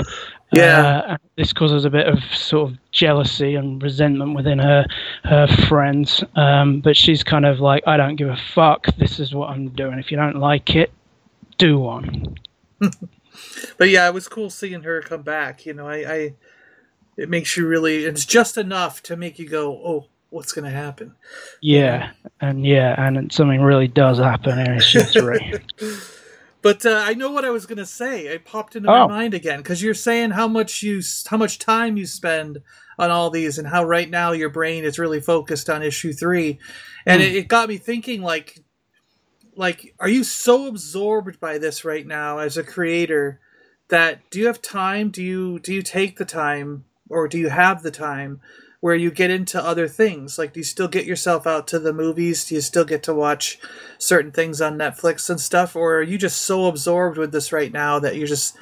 [0.52, 4.86] Yeah, uh, this causes a bit of sort of jealousy and resentment within her
[5.24, 6.24] her friends.
[6.36, 8.86] Um, but she's kind of like, I don't give a fuck.
[8.96, 9.98] This is what I'm doing.
[9.98, 10.90] If you don't like it,
[11.58, 12.36] do one.
[12.80, 15.66] but yeah, it was cool seeing her come back.
[15.66, 16.34] You know, I, I
[17.18, 18.04] it makes you really.
[18.04, 21.14] It's just enough to make you go, oh, what's going to happen?
[21.60, 22.10] Yeah,
[22.40, 25.54] and yeah, and something really does happen in issue three.
[26.60, 28.26] But uh, I know what I was gonna say.
[28.26, 29.06] It popped into oh.
[29.06, 32.62] my mind again because you're saying how much you, how much time you spend
[32.98, 36.58] on all these, and how right now your brain is really focused on issue three,
[37.06, 37.24] and mm.
[37.24, 38.58] it, it got me thinking like,
[39.54, 43.40] like, are you so absorbed by this right now as a creator
[43.88, 45.10] that do you have time?
[45.10, 48.40] Do you do you take the time, or do you have the time
[48.80, 50.38] where you get into other things.
[50.38, 52.44] Like, do you still get yourself out to the movies?
[52.44, 53.58] Do you still get to watch
[53.98, 55.74] certain things on Netflix and stuff?
[55.74, 58.56] Or are you just so absorbed with this right now that you're just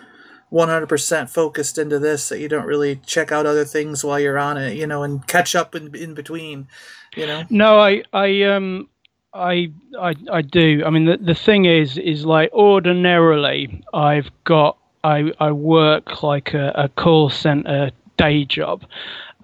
[0.53, 4.57] 100% focused into this that you don't really check out other things while you're on
[4.57, 6.69] it, you know, and catch up in, in between,
[7.15, 7.45] you know?
[7.51, 8.89] No, I, I, um,
[9.35, 10.83] I, I, I do.
[10.87, 16.55] I mean, the, the thing is, is like ordinarily I've got, I, I work like
[16.55, 18.85] a, a call center day job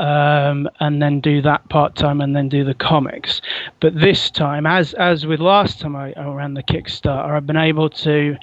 [0.00, 3.40] um, and then do that part time and then do the comics.
[3.80, 7.56] But this time, as as with last time I, I ran the Kickstarter, I've been
[7.56, 8.36] able to.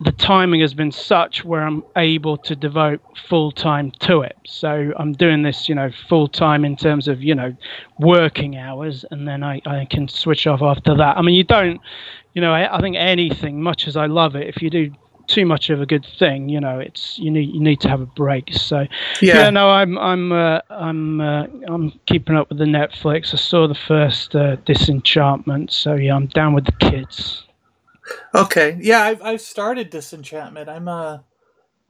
[0.00, 4.36] The timing has been such where I'm able to devote full time to it.
[4.46, 7.56] So I'm doing this, you know, full time in terms of, you know,
[7.98, 11.16] working hours, and then I, I can switch off after that.
[11.18, 11.80] I mean, you don't,
[12.32, 14.92] you know, I, I think anything, much as I love it, if you do
[15.28, 16.48] too much of a good thing.
[16.48, 18.52] You know, it's you need you need to have a break.
[18.52, 18.80] So
[19.20, 23.32] yeah, yeah no, I'm I'm uh, I'm uh, I'm keeping up with the Netflix.
[23.32, 27.44] I saw the first uh, Disenchantment, so yeah, I'm down with the kids.
[28.34, 30.68] Okay, yeah, I've I've started Disenchantment.
[30.68, 31.18] I'm uh,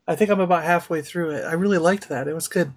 [0.07, 1.45] I think I'm about halfway through it.
[1.45, 2.29] I really liked that.
[2.29, 2.73] It was good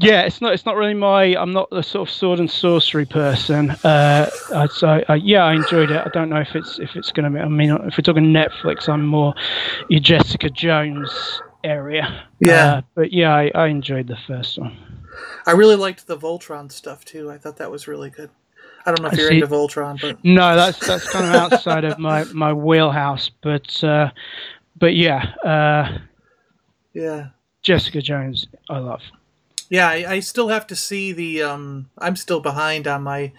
[0.00, 0.54] yeah, it's not.
[0.54, 1.36] It's not really my.
[1.36, 3.70] I'm not the sort of sword and sorcery person.
[3.84, 4.30] Uh,
[4.68, 6.02] so I, yeah, I enjoyed it.
[6.04, 7.38] I don't know if it's if it's going to be.
[7.38, 9.34] I mean, if we're talking Netflix, I'm more
[9.90, 12.24] your Jessica Jones area.
[12.40, 14.74] Yeah, uh, but yeah, I, I enjoyed the first one.
[15.46, 17.30] I really liked the Voltron stuff too.
[17.30, 18.30] I thought that was really good.
[18.86, 21.98] I don't know if you're into Voltron, but no, that's that's kind of outside of
[21.98, 23.30] my my wheelhouse.
[23.42, 24.10] But uh,
[24.78, 25.98] but yeah, uh,
[26.94, 27.28] yeah,
[27.60, 29.02] Jessica Jones, I love
[29.70, 31.42] yeah, I, I, still have to see the.
[31.42, 33.32] Um, I'm still behind on my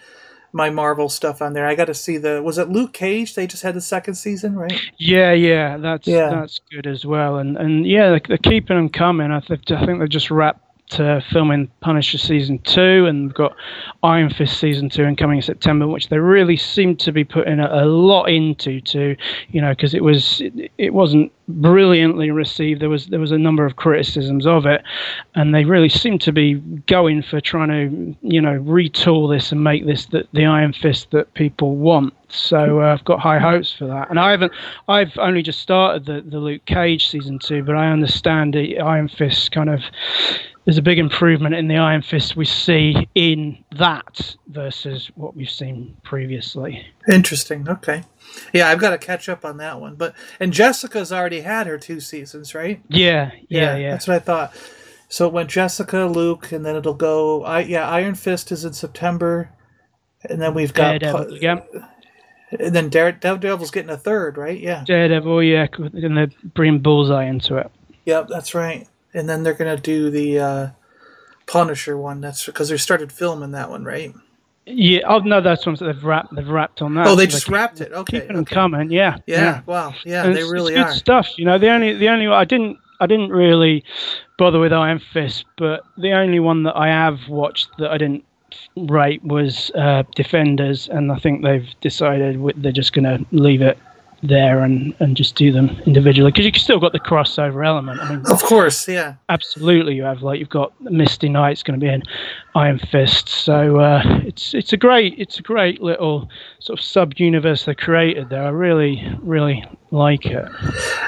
[0.53, 1.67] my Marvel stuff on there.
[1.67, 2.41] I got to see the.
[2.41, 3.35] Was it Luke Cage?
[3.35, 4.79] They just had the second season, right?
[4.97, 6.29] Yeah, yeah, that's yeah.
[6.29, 7.37] that's good as well.
[7.37, 9.29] And and yeah, they're, they're keeping them coming.
[9.29, 10.65] I, th- I think they just wrapped
[10.99, 13.55] uh, filming Punisher season two, and we've got
[14.03, 17.83] Iron Fist season two, coming in September, which they really seem to be putting a,
[17.83, 18.81] a lot into.
[18.81, 19.15] To
[19.49, 22.81] you know, because it was it, it wasn't brilliantly received.
[22.81, 24.83] There was there was a number of criticisms of it,
[25.35, 26.55] and they really seem to be
[26.87, 31.11] going for trying to you know retool this and make this the, the Iron Fist
[31.11, 32.13] that people want.
[32.29, 34.09] So uh, I've got high hopes for that.
[34.09, 34.53] And I haven't
[34.87, 39.07] I've only just started the the Luke Cage season two, but I understand the Iron
[39.07, 39.81] Fist kind of
[40.65, 45.49] there's a big improvement in the Iron Fist we see in that versus what we've
[45.49, 46.85] seen previously.
[47.09, 47.67] Interesting.
[47.67, 48.03] Okay.
[48.53, 49.95] Yeah, I've got to catch up on that one.
[49.95, 52.81] But and Jessica's already had her two seasons, right?
[52.89, 53.77] Yeah, yeah, yeah.
[53.77, 53.91] yeah.
[53.91, 54.53] That's what I thought.
[55.09, 57.43] So it went Jessica, Luke, and then it'll go.
[57.43, 59.49] I yeah, Iron Fist is in September,
[60.29, 61.61] and then we've got Daredevil, yeah.
[62.59, 64.59] And then Dare, Daredevil's getting a third, right?
[64.59, 64.83] Yeah.
[64.85, 67.71] Daredevil, yeah, and they're bringing Bullseye into it.
[68.05, 70.69] Yep, that's right and then they're gonna do the uh,
[71.47, 72.21] Punisher one.
[72.21, 74.13] That's because they started filming that one, right?
[74.65, 75.01] Yeah.
[75.07, 76.35] Oh no, that's one that they've wrapped.
[76.35, 77.07] They've wrapped on that.
[77.07, 77.91] Oh, they so just wrapped it.
[77.91, 78.19] Okay.
[78.19, 78.35] Keeping okay.
[78.35, 78.91] them coming.
[78.91, 79.17] Yeah.
[79.25, 79.41] Yeah.
[79.41, 79.61] yeah.
[79.65, 79.93] Wow.
[80.05, 80.93] Yeah, and they it's, really it's good are.
[80.93, 81.37] stuff.
[81.37, 83.83] You know, the only the only I didn't I didn't really
[84.37, 88.23] bother with Iron Fist, but the only one that I have watched that I didn't
[88.75, 93.77] rate was uh, Defenders, and I think they've decided they're just going to leave it
[94.23, 97.99] there and, and just do them individually because you still got the crossover element.
[97.99, 99.95] I mean, of course, yeah, absolutely.
[99.95, 102.03] You have like you've got Misty Knight's going to be in
[102.55, 107.13] Iron Fist, so uh, it's it's a great it's a great little sort of sub
[107.17, 108.43] universe they created there.
[108.43, 110.47] I really really like it.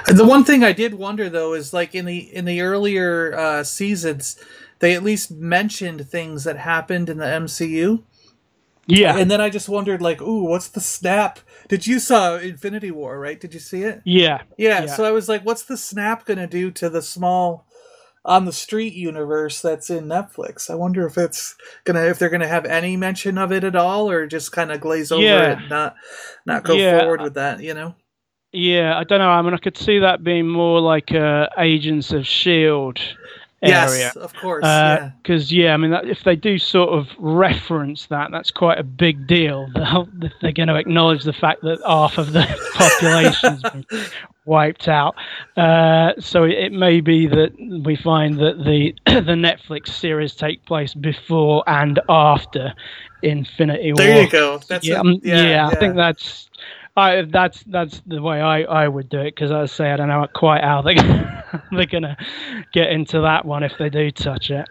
[0.07, 3.63] The one thing I did wonder though is like in the in the earlier uh,
[3.63, 4.37] seasons,
[4.79, 8.01] they at least mentioned things that happened in the MCU.
[8.87, 9.17] Yeah.
[9.17, 11.39] And then I just wondered, like, ooh, what's the snap?
[11.69, 13.39] Did you saw Infinity War, right?
[13.39, 14.01] Did you see it?
[14.05, 14.41] Yeah.
[14.57, 14.81] Yeah.
[14.81, 14.85] yeah.
[14.87, 17.65] So I was like, what's the snap going to do to the small
[18.25, 20.69] on the street universe that's in Netflix?
[20.69, 24.09] I wonder if it's gonna if they're gonna have any mention of it at all,
[24.09, 25.51] or just kind of glaze over yeah.
[25.51, 25.95] it, and not
[26.45, 26.99] not go yeah.
[26.99, 27.61] forward with that.
[27.61, 27.95] You know.
[28.51, 29.29] Yeah, I don't know.
[29.29, 32.99] I mean, I could see that being more like uh, Agents of Shield
[33.63, 34.11] area.
[34.13, 34.61] Yes, of course.
[34.61, 35.65] Because uh, yeah.
[35.65, 35.73] yeah.
[35.73, 39.67] I mean, that, if they do sort of reference that, that's quite a big deal.
[40.41, 43.85] They're going to acknowledge the fact that half of the population's been
[44.45, 45.15] wiped out.
[45.57, 47.53] Uh, so it, it, may be that
[47.85, 52.73] we find that the the Netflix series take place before and after
[53.21, 53.97] Infinity War.
[53.97, 54.59] There you go.
[54.67, 56.49] That's yeah, a, um, yeah, yeah, I think that's
[56.95, 60.09] I that's that's the way I, I would do it because I say I don't
[60.09, 60.95] know quite how they
[61.71, 62.17] they're gonna
[62.73, 64.67] get into that one if they do touch it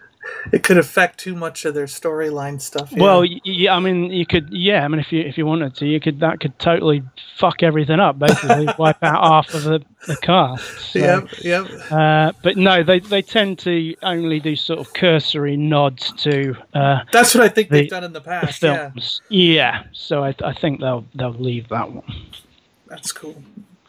[0.51, 2.91] it could affect too much of their storyline stuff.
[2.95, 5.85] Well, yeah, I mean, you could, yeah, I mean, if you if you wanted to,
[5.85, 7.03] you could that could totally
[7.37, 10.91] fuck everything up, basically wipe out half of the the cast.
[10.91, 11.65] So, yep, yep.
[11.91, 16.55] Uh, but no, they they tend to only do sort of cursory nods to.
[16.73, 18.61] Uh, That's what I think the, they've done in the past.
[18.61, 19.21] The films.
[19.29, 19.53] Yeah.
[19.53, 19.83] yeah.
[19.93, 22.03] So I I think they'll they'll leave that one.
[22.87, 23.41] That's cool.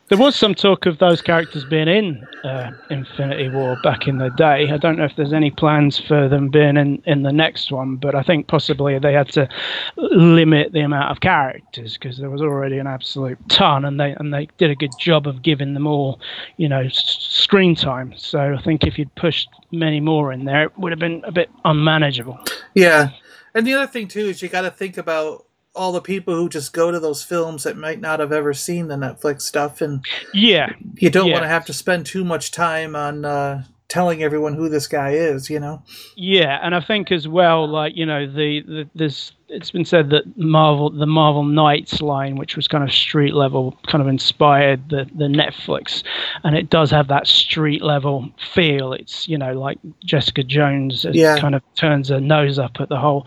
[0.08, 4.28] There was some talk of those characters being in uh, Infinity War back in the
[4.28, 4.70] day.
[4.70, 7.96] I don't know if there's any plans for them being in, in the next one,
[7.96, 9.48] but I think possibly they had to
[9.96, 14.32] limit the amount of characters because there was already an absolute ton, and they and
[14.32, 16.20] they did a good job of giving them all,
[16.58, 18.12] you know, s- screen time.
[18.14, 21.32] So I think if you'd pushed many more in there, it would have been a
[21.32, 22.38] bit unmanageable.
[22.74, 23.08] Yeah,
[23.54, 26.48] and the other thing too is you got to think about all the people who
[26.48, 30.04] just go to those films that might not have ever seen the Netflix stuff, and
[30.32, 31.32] yeah, you don't yeah.
[31.32, 35.10] want to have to spend too much time on uh, telling everyone who this guy
[35.10, 35.82] is, you know.
[36.16, 40.10] Yeah, and I think as well, like you know, the, the there's it's been said
[40.10, 44.88] that Marvel, the Marvel Knights line, which was kind of street level, kind of inspired
[44.88, 46.02] the the Netflix,
[46.42, 48.94] and it does have that street level feel.
[48.94, 51.38] It's you know like Jessica Jones yeah.
[51.38, 53.26] kind of turns her nose up at the whole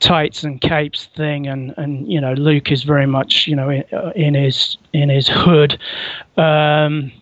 [0.00, 3.84] tights and capes thing, and and you know Luke is very much you know in,
[4.16, 5.78] in his in his hood.
[6.36, 7.12] Um,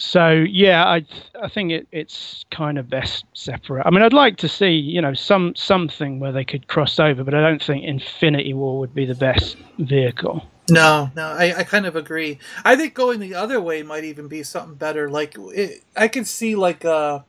[0.00, 1.04] so yeah, I
[1.42, 3.86] I think it, it's kind of best separate.
[3.86, 7.22] I mean, I'd like to see you know some something where they could cross over,
[7.22, 10.42] but I don't think Infinity War would be the best vehicle.
[10.70, 12.38] No, no, I, I kind of agree.
[12.64, 15.10] I think going the other way might even be something better.
[15.10, 17.20] Like it, I can see like uh,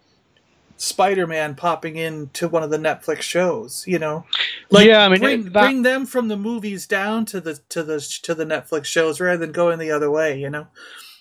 [0.78, 3.84] Spider-Man popping into one of the Netflix shows.
[3.86, 4.26] You know,
[4.70, 5.52] like yeah, I mean, bring, that...
[5.52, 9.40] bring them from the movies down to the to the to the Netflix shows rather
[9.40, 10.40] than going the other way.
[10.40, 10.68] You know.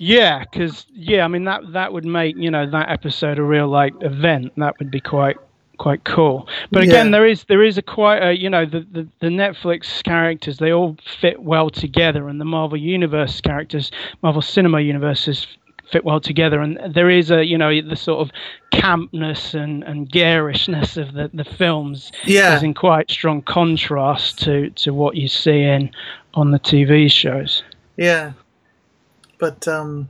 [0.02, 3.68] Yeah, because yeah, I mean that that would make you know that episode a real
[3.68, 4.50] like event.
[4.56, 5.36] That would be quite
[5.76, 6.48] quite cool.
[6.70, 7.12] But again, yeah.
[7.12, 10.72] there is there is a quite a you know the, the the Netflix characters they
[10.72, 13.90] all fit well together, and the Marvel Universe characters,
[14.22, 15.46] Marvel Cinema Universes
[15.92, 16.62] fit well together.
[16.62, 18.32] And there is a you know the sort of
[18.72, 22.56] campness and, and garishness of the, the films yeah.
[22.56, 25.90] is in quite strong contrast to, to what you see in
[26.32, 27.62] on the TV shows.
[27.98, 28.32] Yeah,
[29.40, 30.08] but um,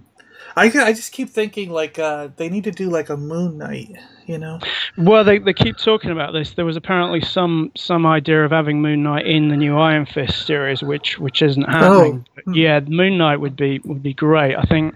[0.57, 3.97] I I just keep thinking like uh, they need to do like a Moon Knight,
[4.26, 4.59] you know.
[4.97, 6.53] Well, they they keep talking about this.
[6.53, 10.47] There was apparently some some idea of having Moon Knight in the new Iron Fist
[10.47, 12.26] series, which which isn't happening.
[12.47, 12.53] Oh.
[12.53, 14.57] Yeah, Moon Knight would be would be great.
[14.57, 14.95] I think.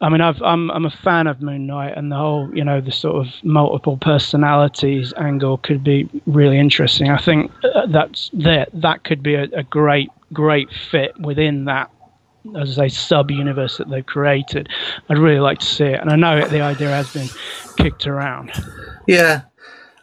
[0.00, 2.80] I mean, I've, I'm I'm a fan of Moon Knight, and the whole you know
[2.80, 7.10] the sort of multiple personalities angle could be really interesting.
[7.10, 11.90] I think uh, that's that that could be a, a great great fit within that
[12.56, 14.68] as a sub universe that they've created.
[15.08, 17.28] I'd really like to see it, and I know the idea has been
[17.76, 18.52] kicked around.
[19.06, 19.42] Yeah,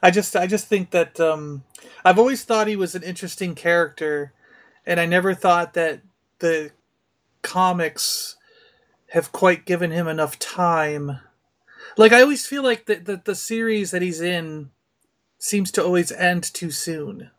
[0.01, 1.63] I just I just think that um,
[2.03, 4.33] I've always thought he was an interesting character,
[4.85, 6.01] and I never thought that
[6.39, 6.71] the
[7.41, 8.37] comics
[9.09, 11.19] have quite given him enough time.
[11.97, 14.71] Like I always feel like the the, the series that he's in
[15.37, 17.31] seems to always end too soon.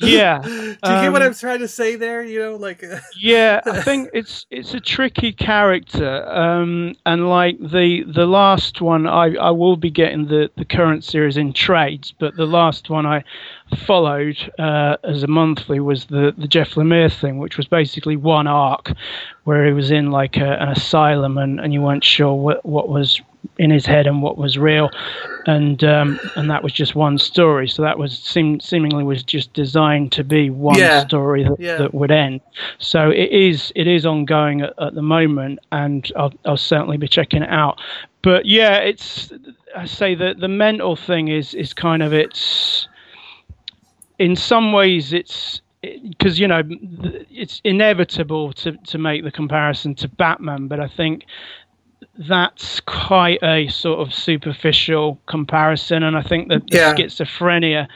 [0.00, 0.40] Yeah.
[0.42, 2.22] Do you um, get what I'm trying to say there?
[2.22, 2.84] You know, like
[3.18, 6.26] Yeah, I think it's it's a tricky character.
[6.28, 11.04] Um, and like the the last one I, I will be getting the, the current
[11.04, 13.24] series in trades, but the last one I
[13.76, 18.46] followed uh, as a monthly was the, the Jeff Lemire thing, which was basically one
[18.46, 18.92] arc
[19.44, 22.88] where he was in like a, an asylum and, and you weren't sure what, what
[22.88, 23.20] was
[23.58, 24.90] in his head and what was real,
[25.46, 27.68] and um, and that was just one story.
[27.68, 31.04] So that was seem, seemingly was just designed to be one yeah.
[31.06, 31.76] story that, yeah.
[31.76, 32.40] that would end.
[32.78, 37.08] So it is it is ongoing at, at the moment, and I'll, I'll certainly be
[37.08, 37.80] checking it out.
[38.22, 39.32] But yeah, it's
[39.76, 42.88] I say that the mental thing is is kind of it's
[44.18, 46.62] in some ways it's because you know
[47.30, 51.24] it's inevitable to to make the comparison to Batman, but I think
[52.18, 56.94] that's quite a sort of superficial comparison, and I think that the yeah.
[56.94, 57.88] schizophrenia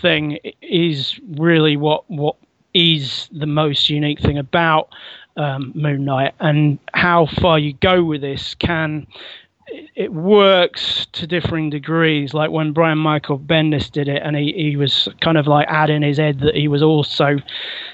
[0.00, 2.36] thing is really what what
[2.74, 4.88] is the most unique thing about
[5.36, 9.06] um, Moon Knight, and how far you go with this can
[9.94, 12.32] it works to differing degrees.
[12.32, 16.02] Like when Brian Michael Bendis did it, and he, he was kind of like adding
[16.02, 17.36] his head that he was also,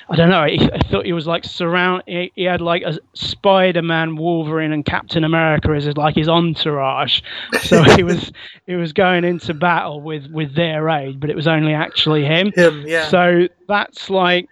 [0.09, 2.05] I don't know, he, I thought he was like surround.
[2.07, 6.29] He, he had like a Spider Man, Wolverine, and Captain America as his, like his
[6.29, 7.21] entourage.
[7.63, 8.33] So he was
[8.67, 12.53] he was going into battle with with their aid, but it was only actually him.
[12.53, 13.09] Him, yeah.
[13.09, 14.49] So that's like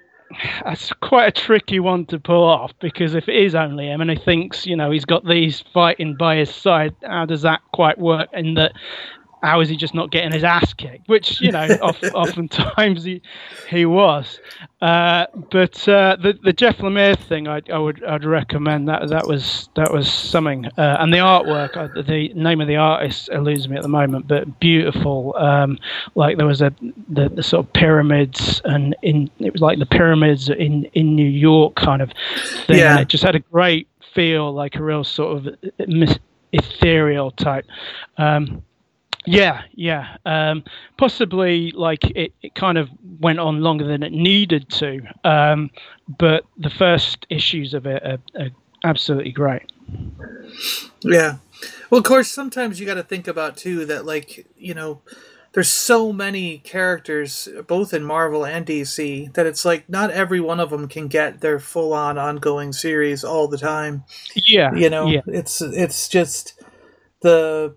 [0.64, 4.11] that's quite a tricky one to pull off because if it is only him and
[4.11, 7.99] he thinks, you know, he's got these fighting by his side, how does that quite
[7.99, 8.28] work?
[8.32, 8.72] In that
[9.45, 11.09] how is he just not getting his ass kicked?
[11.09, 11.66] Which you know,
[12.14, 13.22] oftentimes he
[13.68, 14.40] he was.
[14.80, 19.26] Uh, but uh, the the Jeff Lemire thing, I, I would I'd recommend that that
[19.26, 20.66] was that was something.
[20.78, 24.26] Uh, and the artwork, uh, the name of the artist eludes me at the moment,
[24.28, 25.34] but beautiful.
[25.36, 25.78] Um,
[26.14, 26.74] like there was a
[27.09, 31.28] the, the sort of pyramids, and in it was like the pyramids in in New
[31.28, 32.12] York kind of
[32.66, 32.78] thing.
[32.78, 33.01] Yeah.
[33.01, 35.55] it just had a great feel, like a real sort of
[36.53, 37.66] ethereal type.
[38.16, 38.62] Um,
[39.27, 40.16] yeah, yeah.
[40.27, 40.64] Um,
[40.99, 42.89] possibly like it, it kind of
[43.20, 45.01] went on longer than it needed to.
[45.25, 45.70] Um,
[46.18, 48.51] but the first issues of it are, are
[48.85, 49.70] absolutely great.
[51.03, 51.37] Yeah.
[51.91, 55.01] Well, of course, sometimes you got to think about too that, like, you know,
[55.53, 60.59] there's so many characters, both in Marvel and DC, that it's like not every one
[60.59, 64.05] of them can get their full on ongoing series all the time.
[64.35, 64.75] Yeah.
[64.75, 65.20] You know, yeah.
[65.27, 66.61] it's it's just
[67.22, 67.77] the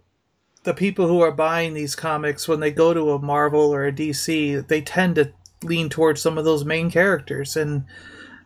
[0.68, 3.92] the people who are buying these comics when they go to a Marvel or a
[3.92, 5.32] DC, they tend to
[5.64, 7.56] lean towards some of those main characters.
[7.56, 7.86] And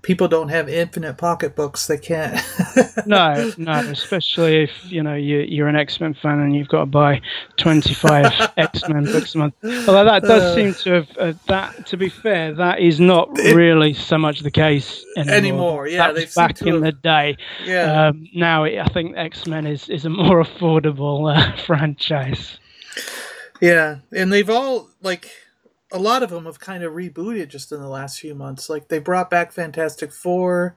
[0.01, 2.39] people don't have infinite pocketbooks they can't.
[3.05, 6.85] No no especially if you know you, you're an x-men fan and you've got to
[6.85, 7.21] buy
[7.57, 9.55] 25 x-men books a month.
[9.63, 13.29] Although that does uh, seem to have uh, that to be fair that is not
[13.39, 17.37] it, really so much the case anymore, anymore yeah that back in have, the day.
[17.65, 18.07] Yeah.
[18.07, 22.59] Um, now i think x-men is, is a more affordable uh, franchise.
[23.59, 25.29] Yeah and they've all like
[25.91, 28.69] a lot of them have kind of rebooted just in the last few months.
[28.69, 30.75] Like they brought back Fantastic Four.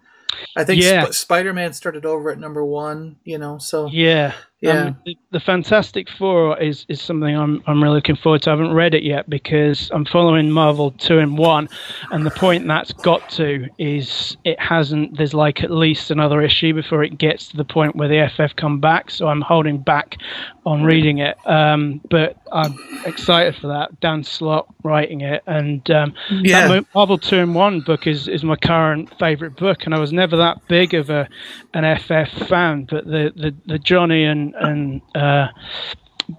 [0.56, 1.04] I think yeah.
[1.06, 3.16] Sp- Spider Man started over at number one.
[3.24, 4.84] You know, so yeah, Yeah.
[4.84, 8.50] Um, the, the, Fantastic Four is, is something I'm I'm really looking forward to.
[8.50, 11.68] I haven't read it yet because I'm following Marvel two and one,
[12.10, 15.18] and the point that's got to is it hasn't.
[15.18, 18.56] There's like at least another issue before it gets to the point where the FF
[18.56, 19.10] come back.
[19.10, 20.16] So I'm holding back
[20.64, 21.36] on reading it.
[21.46, 24.00] Um, but I'm excited for that.
[24.00, 26.68] Dan Slott writing it, and um, yeah.
[26.68, 30.12] that Marvel two and one book is is my current favorite book, and I was
[30.12, 31.28] never that big of a
[31.74, 35.48] an FF fan, but the the, the Johnny and and uh,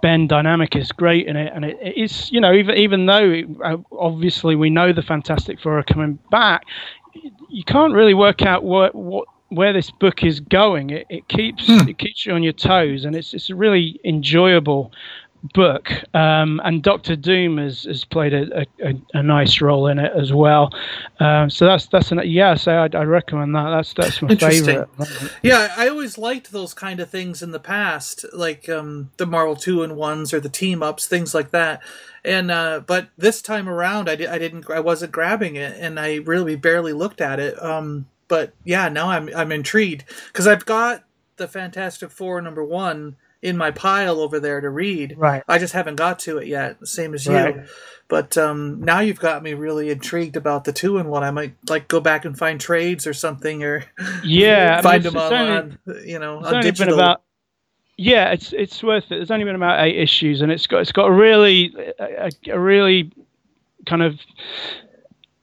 [0.01, 3.77] Ben dynamic is great in it, and it, it's you know even even though uh,
[3.91, 6.63] obviously we know the Fantastic Four are coming back,
[7.49, 10.89] you can't really work out what what where this book is going.
[10.89, 11.87] It, it keeps hmm.
[11.87, 14.91] it keeps you on your toes, and it's it's a really enjoyable
[15.53, 15.91] book.
[16.13, 20.33] Um, and Doctor Doom has, has played a, a, a, nice role in it as
[20.33, 20.71] well.
[21.19, 22.55] Um, so that's that's an yeah.
[22.55, 23.69] So I'd, I'd recommend that.
[23.69, 24.89] That's that's my favorite.
[25.43, 29.55] Yeah, I always liked those kind of things in the past, like um, the Marvel
[29.55, 31.81] two and ones or the team ups, things like that.
[32.23, 35.99] And uh, but this time around, I, di- I didn't, I wasn't grabbing it, and
[35.99, 37.61] I really barely looked at it.
[37.61, 41.03] Um, but yeah, now I'm I'm intrigued because I've got
[41.37, 45.15] the Fantastic Four number one in my pile over there to read.
[45.17, 45.43] Right.
[45.47, 47.55] I just haven't got to it yet, same as right.
[47.55, 47.63] you.
[48.07, 51.23] But um, now you've got me really intrigued about the two and one.
[51.23, 53.85] I might like go back and find trades or something, or
[54.23, 56.95] yeah, find I mean, them on, only, on, you know, on digital.
[56.95, 57.21] About,
[57.97, 59.09] yeah, it's it's worth it.
[59.09, 62.59] There's only been about eight issues, and it's got it's got a really a, a
[62.59, 63.11] really
[63.85, 64.19] kind of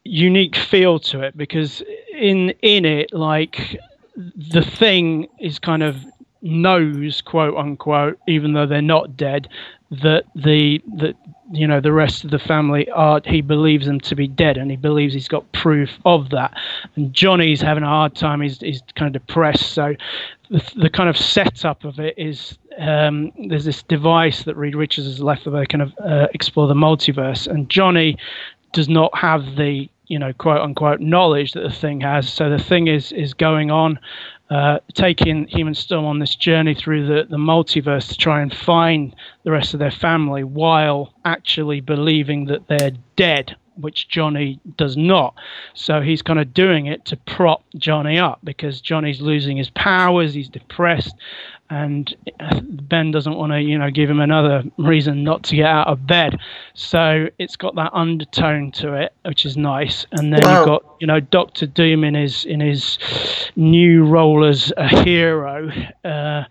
[0.04, 1.82] unique feel to it because
[2.12, 3.78] in in it like
[4.16, 5.96] the thing is kind of
[6.42, 9.48] knows quote unquote even though they're not dead
[10.00, 11.14] that the that
[11.52, 14.70] you know the rest of the family are he believes them to be dead and
[14.70, 16.54] he believes he's got proof of that.
[16.96, 18.40] And johnny's having a hard time.
[18.40, 19.72] He's, he's kind of depressed.
[19.72, 19.94] So
[20.50, 25.06] the, the kind of setup of it is um, there's this device that reed richards
[25.06, 27.46] has left where they kind of uh, explore the multiverse.
[27.46, 28.16] And johnny
[28.72, 32.32] does not have the you know quote unquote knowledge that the thing has.
[32.32, 33.98] So the thing is is going on
[34.52, 39.16] uh, taking Human Storm on this journey through the, the multiverse to try and find
[39.44, 45.34] the rest of their family while actually believing that they're dead, which Johnny does not.
[45.72, 50.34] So he's kind of doing it to prop Johnny up because Johnny's losing his powers,
[50.34, 51.14] he's depressed,
[51.72, 52.14] and
[52.86, 56.06] Ben doesn't want to, you know, give him another reason not to get out of
[56.06, 56.38] bed.
[56.74, 60.04] So it's got that undertone to it, which is nice.
[60.12, 60.58] And then wow.
[60.58, 62.98] you've got, you know, Doctor Doom in his in his
[63.56, 65.70] new role as a hero.
[66.04, 66.44] Uh,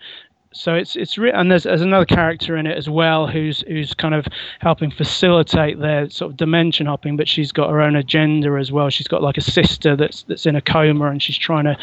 [0.54, 3.94] so it's it's re- and there's, there's another character in it as well who's who's
[3.94, 4.26] kind of
[4.60, 8.90] helping facilitate their sort of dimension hopping, but she's got her own agenda as well.
[8.90, 11.78] She's got like a sister that's that's in a coma, and she's trying to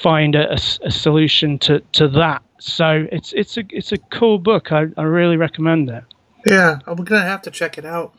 [0.00, 2.42] find a, a, a solution to to that.
[2.60, 4.72] So it's it's a it's a cool book.
[4.72, 6.04] I, I really recommend it.
[6.46, 8.14] Yeah, I'm gonna have to check it out.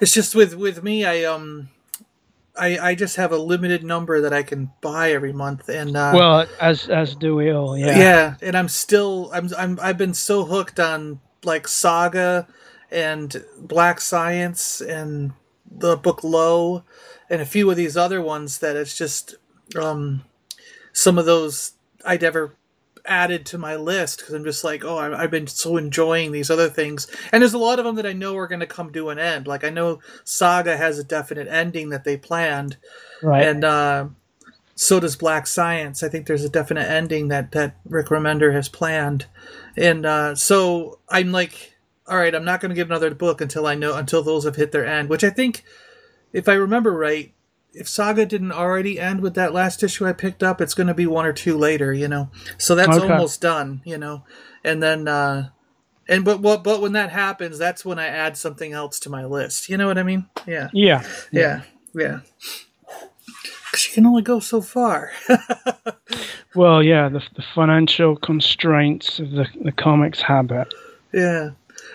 [0.00, 1.70] It's just with with me, I um,
[2.56, 6.12] I I just have a limited number that I can buy every month, and uh,
[6.14, 7.98] well, as as do we all, yeah.
[7.98, 12.46] Yeah, and I'm still I'm I'm I've been so hooked on like Saga
[12.90, 15.32] and Black Science and
[15.70, 16.84] the book Low
[17.28, 19.34] and a few of these other ones that it's just
[19.76, 20.24] um
[20.92, 21.72] some of those
[22.04, 22.56] I never
[23.06, 26.68] added to my list because I'm just like, oh, I've been so enjoying these other
[26.68, 29.10] things, and there's a lot of them that I know are going to come to
[29.10, 29.46] an end.
[29.46, 32.76] Like I know Saga has a definite ending that they planned,
[33.22, 33.46] right?
[33.46, 34.06] And uh,
[34.74, 36.02] so does Black Science.
[36.02, 39.26] I think there's a definite ending that that Rick Remender has planned,
[39.76, 41.74] and uh, so I'm like,
[42.06, 44.56] all right, I'm not going to give another book until I know until those have
[44.56, 45.62] hit their end, which I think,
[46.32, 47.33] if I remember right,
[47.74, 50.94] if Saga didn't already end with that last issue I picked up, it's going to
[50.94, 52.30] be one or two later, you know.
[52.56, 53.12] So that's okay.
[53.12, 54.24] almost done, you know.
[54.64, 55.48] And then, uh,
[56.08, 56.62] and but what?
[56.62, 59.68] But when that happens, that's when I add something else to my list.
[59.68, 60.26] You know what I mean?
[60.46, 60.68] Yeah.
[60.72, 61.02] Yeah.
[61.32, 61.62] Yeah.
[61.94, 62.20] Yeah.
[63.70, 65.10] Because you can only go so far.
[66.54, 70.72] well, yeah, the, the financial constraints of the the comics habit.
[71.12, 71.50] Yeah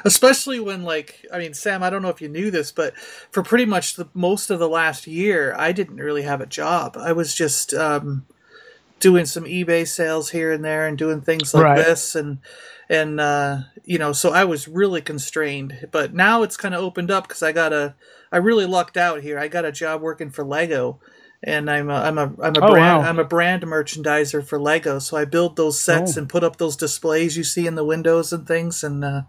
[0.06, 3.44] especially when like i mean sam i don't know if you knew this but for
[3.44, 6.98] pretty much the most of the last year i didn't really have a job.
[6.98, 8.26] I was just um,
[9.00, 11.78] doing some ebay sales here and there and doing things like right.
[11.78, 12.40] this and
[12.90, 15.88] and uh, you know so i was really constrained.
[15.92, 17.96] But now it's kind of opened up because i got a
[18.32, 19.40] i really lucked out here.
[19.40, 21.00] I got a job working for lego
[21.44, 23.10] and I'm a, I'm a I'm a oh, brand wow.
[23.10, 25.00] I'm a brand merchandiser for Lego.
[25.00, 26.22] So I build those sets Oh.
[26.22, 28.84] and put up those displays you see in the windows and things.
[28.84, 29.22] And uh,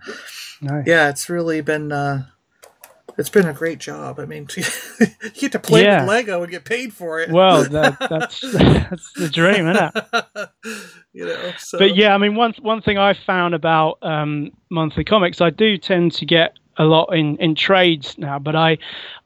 [0.61, 0.87] Nice.
[0.87, 2.25] yeah, it's really been uh,
[3.17, 4.19] It's been a great job.
[4.19, 4.65] I mean, you
[5.35, 6.01] get to play yeah.
[6.01, 7.31] with Lego and get paid for it.
[7.31, 10.49] Well, that, that's that's the dream, isn't it?
[11.13, 11.53] you know.
[11.59, 11.79] So.
[11.79, 15.79] But yeah, I mean, one one thing I found about um, monthly comics, I do
[15.79, 18.79] tend to get a lot in, in trades now, but I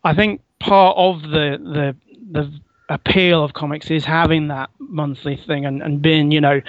[0.03, 1.97] I think part of the the
[2.31, 2.53] the
[2.89, 6.61] appeal of comics is having that monthly thing and, and being, you know,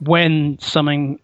[0.00, 1.18] when something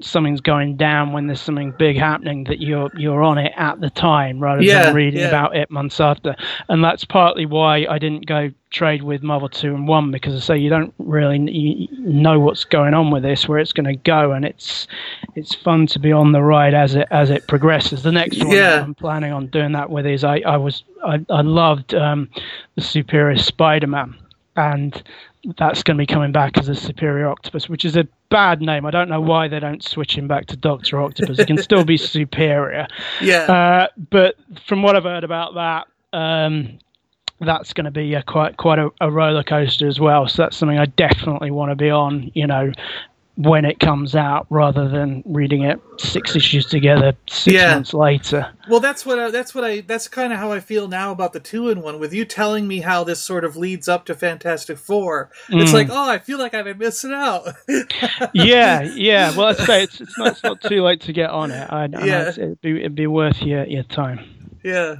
[0.00, 3.90] something's going down when there's something big happening that you're you're on it at the
[3.90, 5.28] time rather yeah, than reading yeah.
[5.28, 6.34] about it months after
[6.68, 10.38] and that's partly why I didn't go trade with Marvel 2 and 1 because I
[10.38, 14.32] say you don't really know what's going on with this where it's going to go
[14.32, 14.86] and it's
[15.34, 18.50] it's fun to be on the ride as it as it progresses the next one
[18.50, 18.82] yeah.
[18.82, 22.28] I'm planning on doing that with is I I was I, I loved um,
[22.74, 24.16] the Superior Spider-Man
[24.56, 25.02] and
[25.58, 28.84] that's going to be coming back as a Superior Octopus, which is a bad name.
[28.84, 31.38] I don't know why they don't switch him back to Doctor Octopus.
[31.38, 32.88] He can still be Superior.
[33.20, 33.42] Yeah.
[33.42, 34.36] Uh, but
[34.66, 35.86] from what I've heard about that,
[36.16, 36.78] um,
[37.40, 40.26] that's going to be a quite quite a, a roller coaster as well.
[40.26, 42.30] So that's something I definitely want to be on.
[42.34, 42.72] You know,
[43.36, 47.74] when it comes out rather than reading it six issues together six yeah.
[47.74, 48.50] months later.
[48.68, 51.34] Well, that's what I, that's what I that's kind of how I feel now about
[51.34, 51.98] the two in one.
[51.98, 55.62] With you telling me how this sort of leads up to Fantastic Four, mm.
[55.62, 57.46] it's like oh, I feel like I've been missing out.
[58.34, 59.26] yeah, yeah.
[59.36, 61.70] Well, I say it's, it's not it's not too late to get on it.
[61.70, 62.28] I, I yeah.
[62.30, 64.20] it'd be it'd be worth your your time.
[64.64, 64.96] Yeah.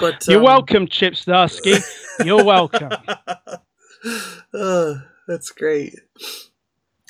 [0.00, 0.44] But you're um...
[0.44, 1.84] welcome, Chip Zdarsky.
[2.24, 2.92] You're welcome.
[4.54, 4.94] uh,
[5.26, 5.94] that's great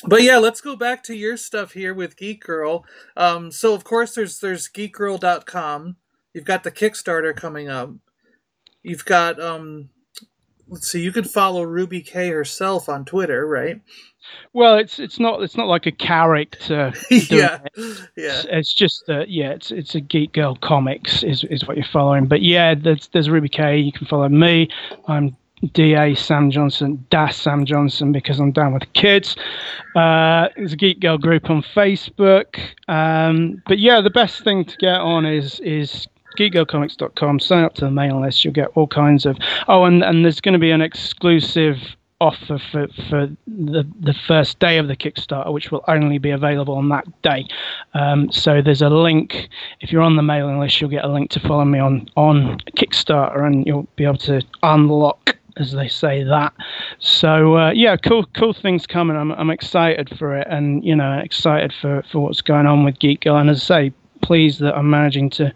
[0.07, 2.85] but yeah, let's go back to your stuff here with Geek Girl.
[3.17, 5.97] Um, so of course there's there's geekgirl.com.
[6.35, 7.91] You've got the Kickstarter coming up.
[8.83, 9.91] You've got um
[10.69, 13.81] let's see, you can follow Ruby K herself on Twitter, right?
[14.53, 16.93] Well, it's it's not it's not like a character.
[17.11, 18.09] yeah, it.
[18.17, 18.39] yeah.
[18.39, 21.87] It's, it's just a, yeah, it's it's a Geek Girl comics is is what you're
[21.87, 22.27] following.
[22.27, 23.79] But yeah, there's there's Ruby K.
[23.79, 24.69] You can follow me.
[25.07, 25.37] I'm
[25.73, 29.37] DA Sam Johnson, Das Sam Johnson, because I'm down with kids.
[29.95, 32.61] Uh, there's a Geek Girl group on Facebook.
[32.89, 36.09] Um, but yeah, the best thing to get on is is
[36.39, 37.41] geekgirlcomics.com.
[37.41, 38.45] Sign up to the mailing list.
[38.45, 39.37] You'll get all kinds of.
[39.69, 41.79] Oh, and, and there's going to be an exclusive
[42.23, 46.75] offer for, for the, the first day of the Kickstarter, which will only be available
[46.77, 47.47] on that day.
[47.95, 49.49] Um, so there's a link.
[49.81, 52.59] If you're on the mailing list, you'll get a link to follow me on, on
[52.77, 56.53] Kickstarter and you'll be able to unlock as they say that.
[56.99, 59.17] So uh, yeah, cool, cool things coming.
[59.17, 62.99] I'm, I'm excited for it, and you know, excited for, for what's going on with
[62.99, 63.37] Geek Girl.
[63.37, 63.93] And as I say,
[64.23, 65.53] pleased that I'm managing to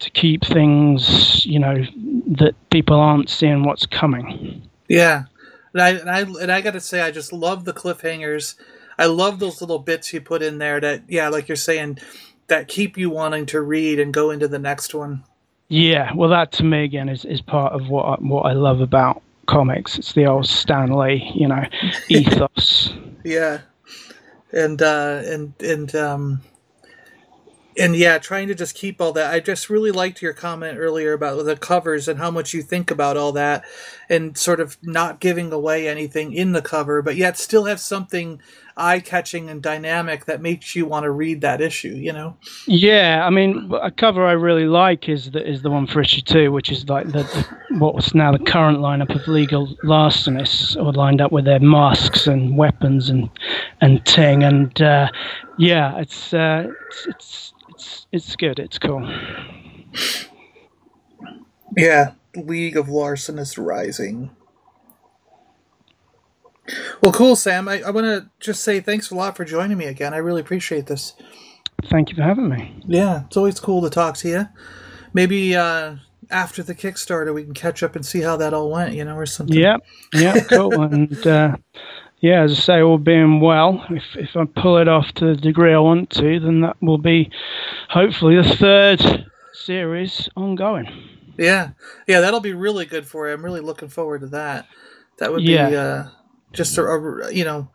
[0.00, 1.84] to keep things, you know,
[2.26, 4.62] that people aren't seeing what's coming.
[4.88, 5.24] Yeah,
[5.72, 8.56] and I and I and I got to say, I just love the cliffhangers.
[8.98, 12.00] I love those little bits you put in there that, yeah, like you're saying,
[12.48, 15.24] that keep you wanting to read and go into the next one.
[15.68, 18.82] Yeah, well, that to me again is, is part of what I, what I love
[18.82, 19.98] about comics.
[19.98, 21.64] It's the old Stan Lee, you know,
[22.08, 22.94] ethos.
[23.24, 23.60] yeah,
[24.52, 26.40] and uh, and and um,
[27.76, 29.34] and yeah, trying to just keep all that.
[29.34, 32.90] I just really liked your comment earlier about the covers and how much you think
[32.90, 33.64] about all that,
[34.08, 38.40] and sort of not giving away anything in the cover, but yet still have something
[38.80, 41.94] eye catching and dynamic that makes you want to read that issue.
[41.94, 42.36] You know?
[42.66, 46.22] Yeah, I mean, a cover I really like is the is the one for issue
[46.22, 47.46] two, which is like the, the
[47.78, 52.56] what's now the current lineup of legal larcenists, all lined up with their masks and
[52.56, 53.28] weapons and
[53.80, 55.08] and ting, and uh,
[55.58, 58.58] yeah, it's, uh, it's it's it's it's good.
[58.58, 59.08] It's cool.
[61.76, 64.30] Yeah, League of Larcenists Rising.
[67.00, 67.68] Well, cool, Sam.
[67.68, 70.14] I, I want to just say thanks a lot for joining me again.
[70.14, 71.14] I really appreciate this.
[71.84, 72.82] Thank you for having me.
[72.86, 74.48] Yeah, it's always cool to talk to you.
[75.12, 75.96] Maybe uh,
[76.30, 79.16] after the Kickstarter, we can catch up and see how that all went, you know,
[79.16, 79.56] or something.
[79.56, 79.76] Yeah,
[80.12, 80.80] yeah, cool.
[80.92, 81.56] and uh,
[82.20, 85.36] yeah, as I say, all being well, if if I pull it off to the
[85.36, 87.30] degree I want to, then that will be
[87.88, 90.86] hopefully the third series ongoing.
[91.38, 91.70] Yeah,
[92.06, 93.34] yeah, that'll be really good for you.
[93.34, 94.66] I'm really looking forward to that.
[95.18, 95.70] That would yeah.
[95.70, 96.04] be uh,
[96.52, 97.28] just a, mm-hmm.
[97.28, 97.68] a, you know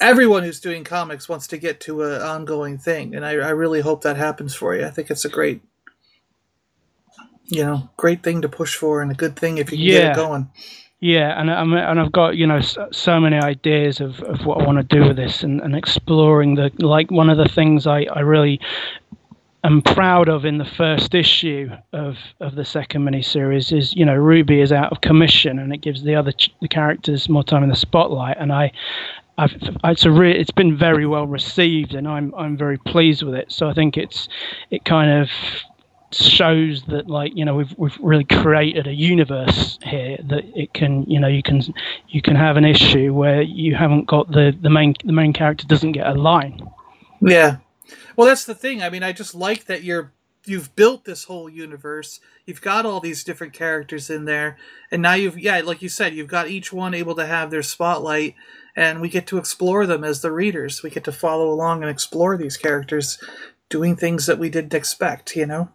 [0.00, 3.80] everyone who's doing comics wants to get to an ongoing thing and I, I really
[3.80, 4.86] hope that happens for you.
[4.86, 5.62] I think it's a great
[7.44, 9.98] you know great thing to push for and a good thing if you can yeah.
[10.00, 10.50] get it going.
[11.00, 14.66] Yeah and I'm, and i've got you know so many ideas of, of what i
[14.66, 18.02] want to do with this and, and exploring the like one of the things i,
[18.02, 18.60] I really
[19.64, 24.14] am proud of in the first issue of of the second miniseries is you know
[24.14, 27.62] Ruby is out of commission and it gives the other ch- the characters more time
[27.62, 28.72] in the spotlight and I
[29.38, 29.54] I've,
[29.84, 33.52] it's a re- it's been very well received and I'm I'm very pleased with it
[33.52, 34.28] so I think it's
[34.70, 35.28] it kind of
[36.12, 41.04] shows that like you know we've we've really created a universe here that it can
[41.04, 41.62] you know you can
[42.08, 45.66] you can have an issue where you haven't got the the main the main character
[45.66, 46.60] doesn't get a line.
[47.20, 47.58] Yeah.
[48.16, 48.82] Well, that's the thing.
[48.82, 50.12] I mean, I just like that you're
[50.46, 52.20] you've built this whole universe.
[52.46, 54.56] You've got all these different characters in there,
[54.90, 57.62] and now you've yeah, like you said, you've got each one able to have their
[57.62, 58.34] spotlight,
[58.76, 60.82] and we get to explore them as the readers.
[60.82, 63.18] We get to follow along and explore these characters
[63.68, 65.36] doing things that we didn't expect.
[65.36, 65.70] You know.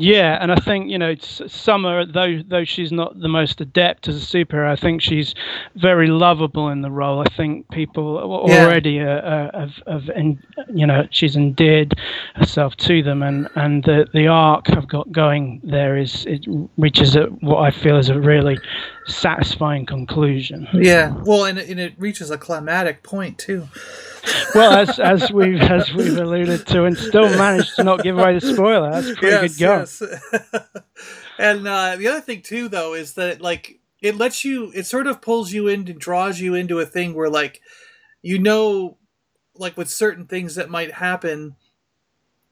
[0.00, 4.16] Yeah, and I think you know Summer, though though she's not the most adept as
[4.16, 5.34] a superhero, I think she's
[5.74, 7.20] very lovable in the role.
[7.20, 9.16] I think people already yeah.
[9.16, 10.38] uh, have, have and
[10.72, 12.00] you know she's endeared
[12.34, 16.46] herself to them, and and the the arc I've got going there is it
[16.78, 18.58] reaches a, what I feel is a really
[19.06, 20.66] satisfying conclusion.
[20.72, 23.68] Yeah, well, and, and it reaches a climatic point too
[24.54, 28.38] well, as as we've as we've alluded to, and still managed to not give away
[28.38, 28.90] the spoiler.
[28.90, 29.78] That's a pretty yes, good go.
[29.78, 30.02] Yes.
[31.38, 35.06] and uh, the other thing too, though, is that like it lets you, it sort
[35.06, 37.60] of pulls you in and draws you into a thing where like
[38.22, 38.98] you know,
[39.54, 41.56] like with certain things that might happen,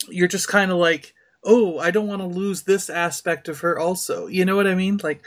[0.09, 1.15] you're just kind of like,
[1.45, 3.79] oh, I don't want to lose this aspect of her.
[3.79, 5.01] Also, you know what I mean?
[5.03, 5.25] Like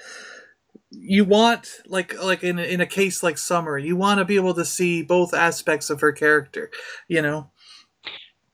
[0.91, 4.53] you want like like in in a case like Summer, you want to be able
[4.55, 6.69] to see both aspects of her character,
[7.07, 7.49] you know.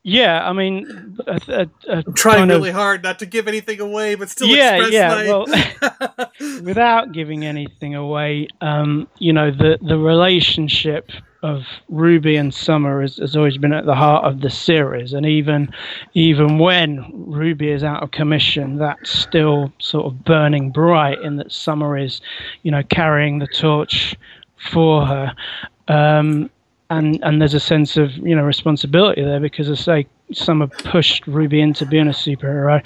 [0.04, 3.80] Yeah, I mean, a, a, a I'm trying really of, hard not to give anything
[3.80, 5.08] away, but still yeah, yeah.
[5.08, 5.26] My...
[5.26, 6.30] Well,
[6.62, 11.10] without giving anything away, um, you know, the the relationship
[11.42, 15.24] of Ruby and Summer has, has always been at the heart of the series, and
[15.24, 15.72] even
[16.14, 21.52] even when Ruby is out of commission, that's still sort of burning bright in that
[21.52, 22.20] Summer is,
[22.62, 24.16] you know, carrying the torch
[24.56, 25.34] for her.
[25.88, 26.50] Um,
[26.90, 31.26] and and there's a sense of you know responsibility there because I say Summer pushed
[31.26, 32.82] Ruby into being a superhero.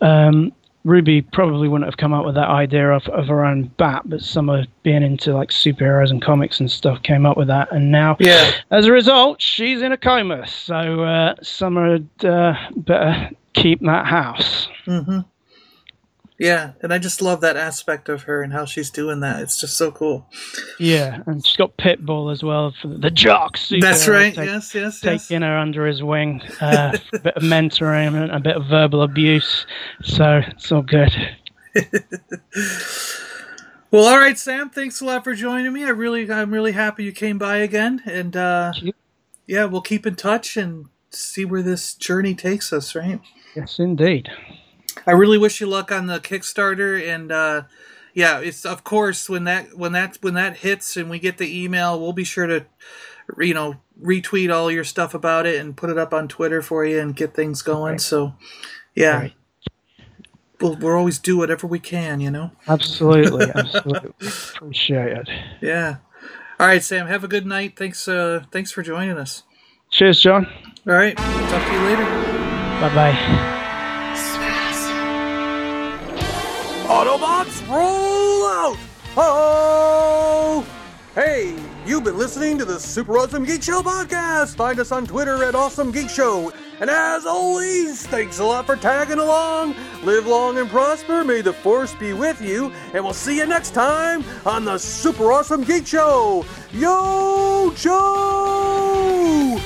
[0.00, 0.52] Um,
[0.84, 4.20] Ruby probably wouldn't have come up with that idea of, of her own bat, but
[4.20, 8.16] Summer being into like superheroes and comics and stuff came up with that, and now,
[8.20, 8.52] yeah.
[8.70, 10.46] as a result, she's in a coma.
[10.46, 14.68] So uh, Summer uh, better keep that house.
[14.86, 15.20] Mm-hmm.
[16.38, 19.40] Yeah, and I just love that aspect of her and how she's doing that.
[19.40, 20.26] It's just so cool.
[20.80, 23.72] Yeah, and she's got Pitbull as well for the jocks.
[23.80, 24.34] That's right.
[24.34, 25.48] Take, yes, yes, taking yes.
[25.48, 29.64] her under his wing, uh, a bit of mentoring and a bit of verbal abuse.
[30.02, 31.14] So it's all good.
[33.92, 34.70] well, all right, Sam.
[34.70, 35.84] Thanks a lot for joining me.
[35.84, 38.72] I really, I'm really happy you came by again, and uh,
[39.46, 42.96] yeah, we'll keep in touch and see where this journey takes us.
[42.96, 43.20] Right?
[43.54, 44.30] Yes, indeed.
[45.06, 47.62] I really wish you luck on the Kickstarter, and uh,
[48.14, 51.64] yeah, it's of course when that when that when that hits and we get the
[51.64, 52.66] email, we'll be sure to
[53.38, 56.84] you know retweet all your stuff about it and put it up on Twitter for
[56.84, 57.92] you and get things going.
[57.92, 58.00] Right.
[58.00, 58.34] So,
[58.94, 59.18] yeah.
[59.18, 59.32] Right.
[60.60, 62.52] We'll, we'll always do whatever we can, you know.
[62.68, 64.12] Absolutely, absolutely,
[64.56, 65.28] appreciate it.
[65.60, 65.96] Yeah.
[66.58, 67.08] All right, Sam.
[67.08, 67.76] Have a good night.
[67.76, 68.06] Thanks.
[68.06, 69.42] Uh, thanks for joining us.
[69.90, 70.46] Cheers, John.
[70.86, 71.16] All right.
[71.16, 72.04] Talk to you later.
[72.80, 73.60] Bye bye.
[77.68, 78.76] Roll out!
[79.16, 80.66] Oh!
[81.14, 81.56] Hey,
[81.86, 84.56] you've been listening to the Super Awesome Geek Show podcast.
[84.56, 86.52] Find us on Twitter at Awesome Geek Show.
[86.80, 89.76] And as always, thanks a lot for tagging along.
[90.02, 91.22] Live long and prosper.
[91.22, 92.72] May the force be with you.
[92.92, 96.44] And we'll see you next time on the Super Awesome Geek Show.
[96.72, 99.60] Yo, Joe!